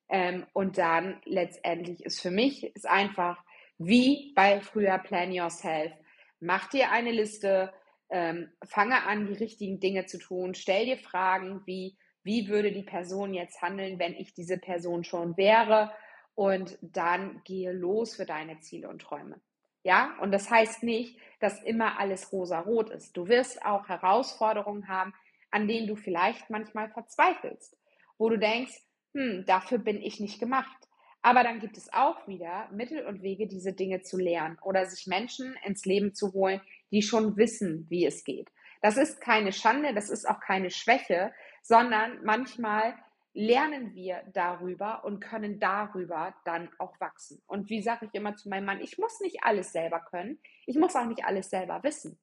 Ähm, 0.09 0.47
und 0.53 0.79
dann 0.79 1.21
letztendlich 1.25 2.05
ist 2.05 2.21
für 2.21 2.31
mich 2.31 2.65
ist 2.75 2.89
einfach 2.89 3.43
wie 3.79 4.33
bei 4.35 4.61
früher 4.61 4.99
Plan 4.99 5.33
Yourself. 5.33 5.93
Mach 6.41 6.69
dir 6.69 6.91
eine 6.91 7.13
Liste, 7.13 7.73
ähm, 8.11 8.51
fange 8.65 9.05
an, 9.05 9.27
die 9.27 9.35
richtigen 9.35 9.81
Dinge 9.81 10.07
zu 10.07 10.19
tun, 10.19 10.55
stell 10.55 10.87
dir 10.87 10.99
Fragen 10.99 11.63
wie, 11.65 11.97
wie 12.23 12.49
würde 12.49 12.73
die 12.73 12.83
Person 12.83 13.33
jetzt 13.33 13.63
handeln, 13.63 13.99
wenn 13.99 14.15
ich 14.15 14.35
diese 14.35 14.59
Person 14.59 15.05
schon 15.05 15.37
wäre? 15.37 15.93
Und 16.35 16.79
dann 16.81 17.43
gehe 17.45 17.73
los 17.73 18.17
für 18.17 18.27
deine 18.27 18.61
Ziele 18.61 18.89
und 18.89 19.03
Träume. 19.03 19.41
Ja, 19.83 20.17
und 20.21 20.33
das 20.33 20.51
heißt 20.51 20.83
nicht, 20.83 21.19
dass 21.41 21.63
immer 21.63 21.99
alles 21.99 22.33
rosa-rot 22.33 22.91
ist. 22.91 23.17
Du 23.17 23.29
wirst 23.29 23.65
auch 23.65 23.89
Herausforderungen 23.89 24.89
haben, 24.89 25.15
an 25.51 25.69
denen 25.69 25.87
du 25.87 25.97
vielleicht 25.97 26.51
manchmal 26.51 26.91
verzweifelst, 26.91 27.77
wo 28.19 28.29
du 28.29 28.39
denkst, 28.39 28.75
hm, 29.15 29.45
dafür 29.47 29.79
bin 29.79 30.01
ich 30.01 30.21
nicht 30.21 30.39
gemacht. 30.39 30.89
Aber 31.23 31.43
dann 31.43 31.61
gibt 31.61 31.77
es 31.77 31.93
auch 31.93 32.27
wieder 32.27 32.69
Mittel 32.73 33.05
und 33.05 33.23
Wege, 33.23 33.47
diese 33.47 33.73
Dinge 33.73 34.03
zu 34.03 34.17
lernen 34.17 34.59
oder 34.63 34.87
sich 34.87 35.07
Menschen 35.07 35.55
ins 35.65 35.85
Leben 35.85 36.15
zu 36.15 36.33
holen, 36.33 36.61
die 36.91 37.03
schon 37.03 37.37
wissen, 37.37 37.87
wie 37.91 38.07
es 38.07 38.25
geht. 38.25 38.51
Das 38.81 38.97
ist 38.97 39.21
keine 39.21 39.53
Schande, 39.53 39.93
das 39.93 40.09
ist 40.09 40.27
auch 40.27 40.41
keine 40.41 40.71
Schwäche, 40.71 41.33
sondern 41.63 42.25
manchmal 42.25 42.95
lernen 43.33 43.95
wir 43.95 44.23
darüber 44.33 45.05
und 45.05 45.21
können 45.21 45.61
darüber 45.61 46.35
dann 46.45 46.71
auch 46.79 46.99
wachsen. 47.01 47.43
Und 47.47 47.69
wie 47.69 47.83
sage 47.83 48.07
ich 48.07 48.15
immer 48.15 48.35
zu 48.37 48.49
meinem 48.49 48.65
Mann, 48.65 48.81
ich 48.81 48.99
muss 48.99 49.21
nicht 49.21 49.45
alles 49.45 49.73
selber 49.73 50.01
können, 50.01 50.41
ich 50.67 50.77
muss 50.77 50.97
auch 50.97 51.05
nicht 51.05 51.25
alles 51.25 51.51
selber 51.51 51.83
wissen. 51.83 52.19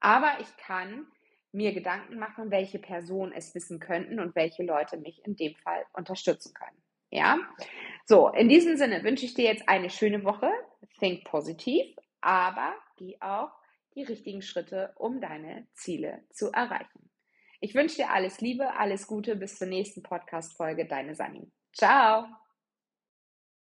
Aber 0.00 0.38
ich 0.40 0.56
kann 0.56 1.06
mir 1.56 1.72
Gedanken 1.72 2.18
machen, 2.18 2.50
welche 2.50 2.78
Personen 2.78 3.32
es 3.32 3.54
wissen 3.54 3.80
könnten 3.80 4.20
und 4.20 4.36
welche 4.36 4.62
Leute 4.62 4.98
mich 4.98 5.24
in 5.24 5.36
dem 5.36 5.54
Fall 5.56 5.84
unterstützen 5.94 6.52
können. 6.54 6.82
Ja? 7.10 7.38
So, 8.04 8.28
in 8.28 8.48
diesem 8.48 8.76
Sinne 8.76 9.02
wünsche 9.02 9.24
ich 9.24 9.34
dir 9.34 9.46
jetzt 9.46 9.68
eine 9.68 9.90
schöne 9.90 10.22
Woche. 10.24 10.50
Think 11.00 11.24
positiv, 11.24 11.84
aber 12.20 12.74
geh 12.96 13.16
auch 13.20 13.50
die 13.94 14.02
richtigen 14.02 14.42
Schritte, 14.42 14.92
um 14.96 15.20
deine 15.20 15.66
Ziele 15.74 16.22
zu 16.30 16.52
erreichen. 16.52 17.10
Ich 17.60 17.74
wünsche 17.74 17.96
dir 17.96 18.10
alles 18.10 18.40
Liebe, 18.40 18.74
alles 18.74 19.06
Gute, 19.06 19.34
bis 19.34 19.58
zur 19.58 19.66
nächsten 19.66 20.02
Podcast-Folge. 20.02 20.86
Deine 20.86 21.14
Sani. 21.14 21.50
Ciao! 21.72 22.26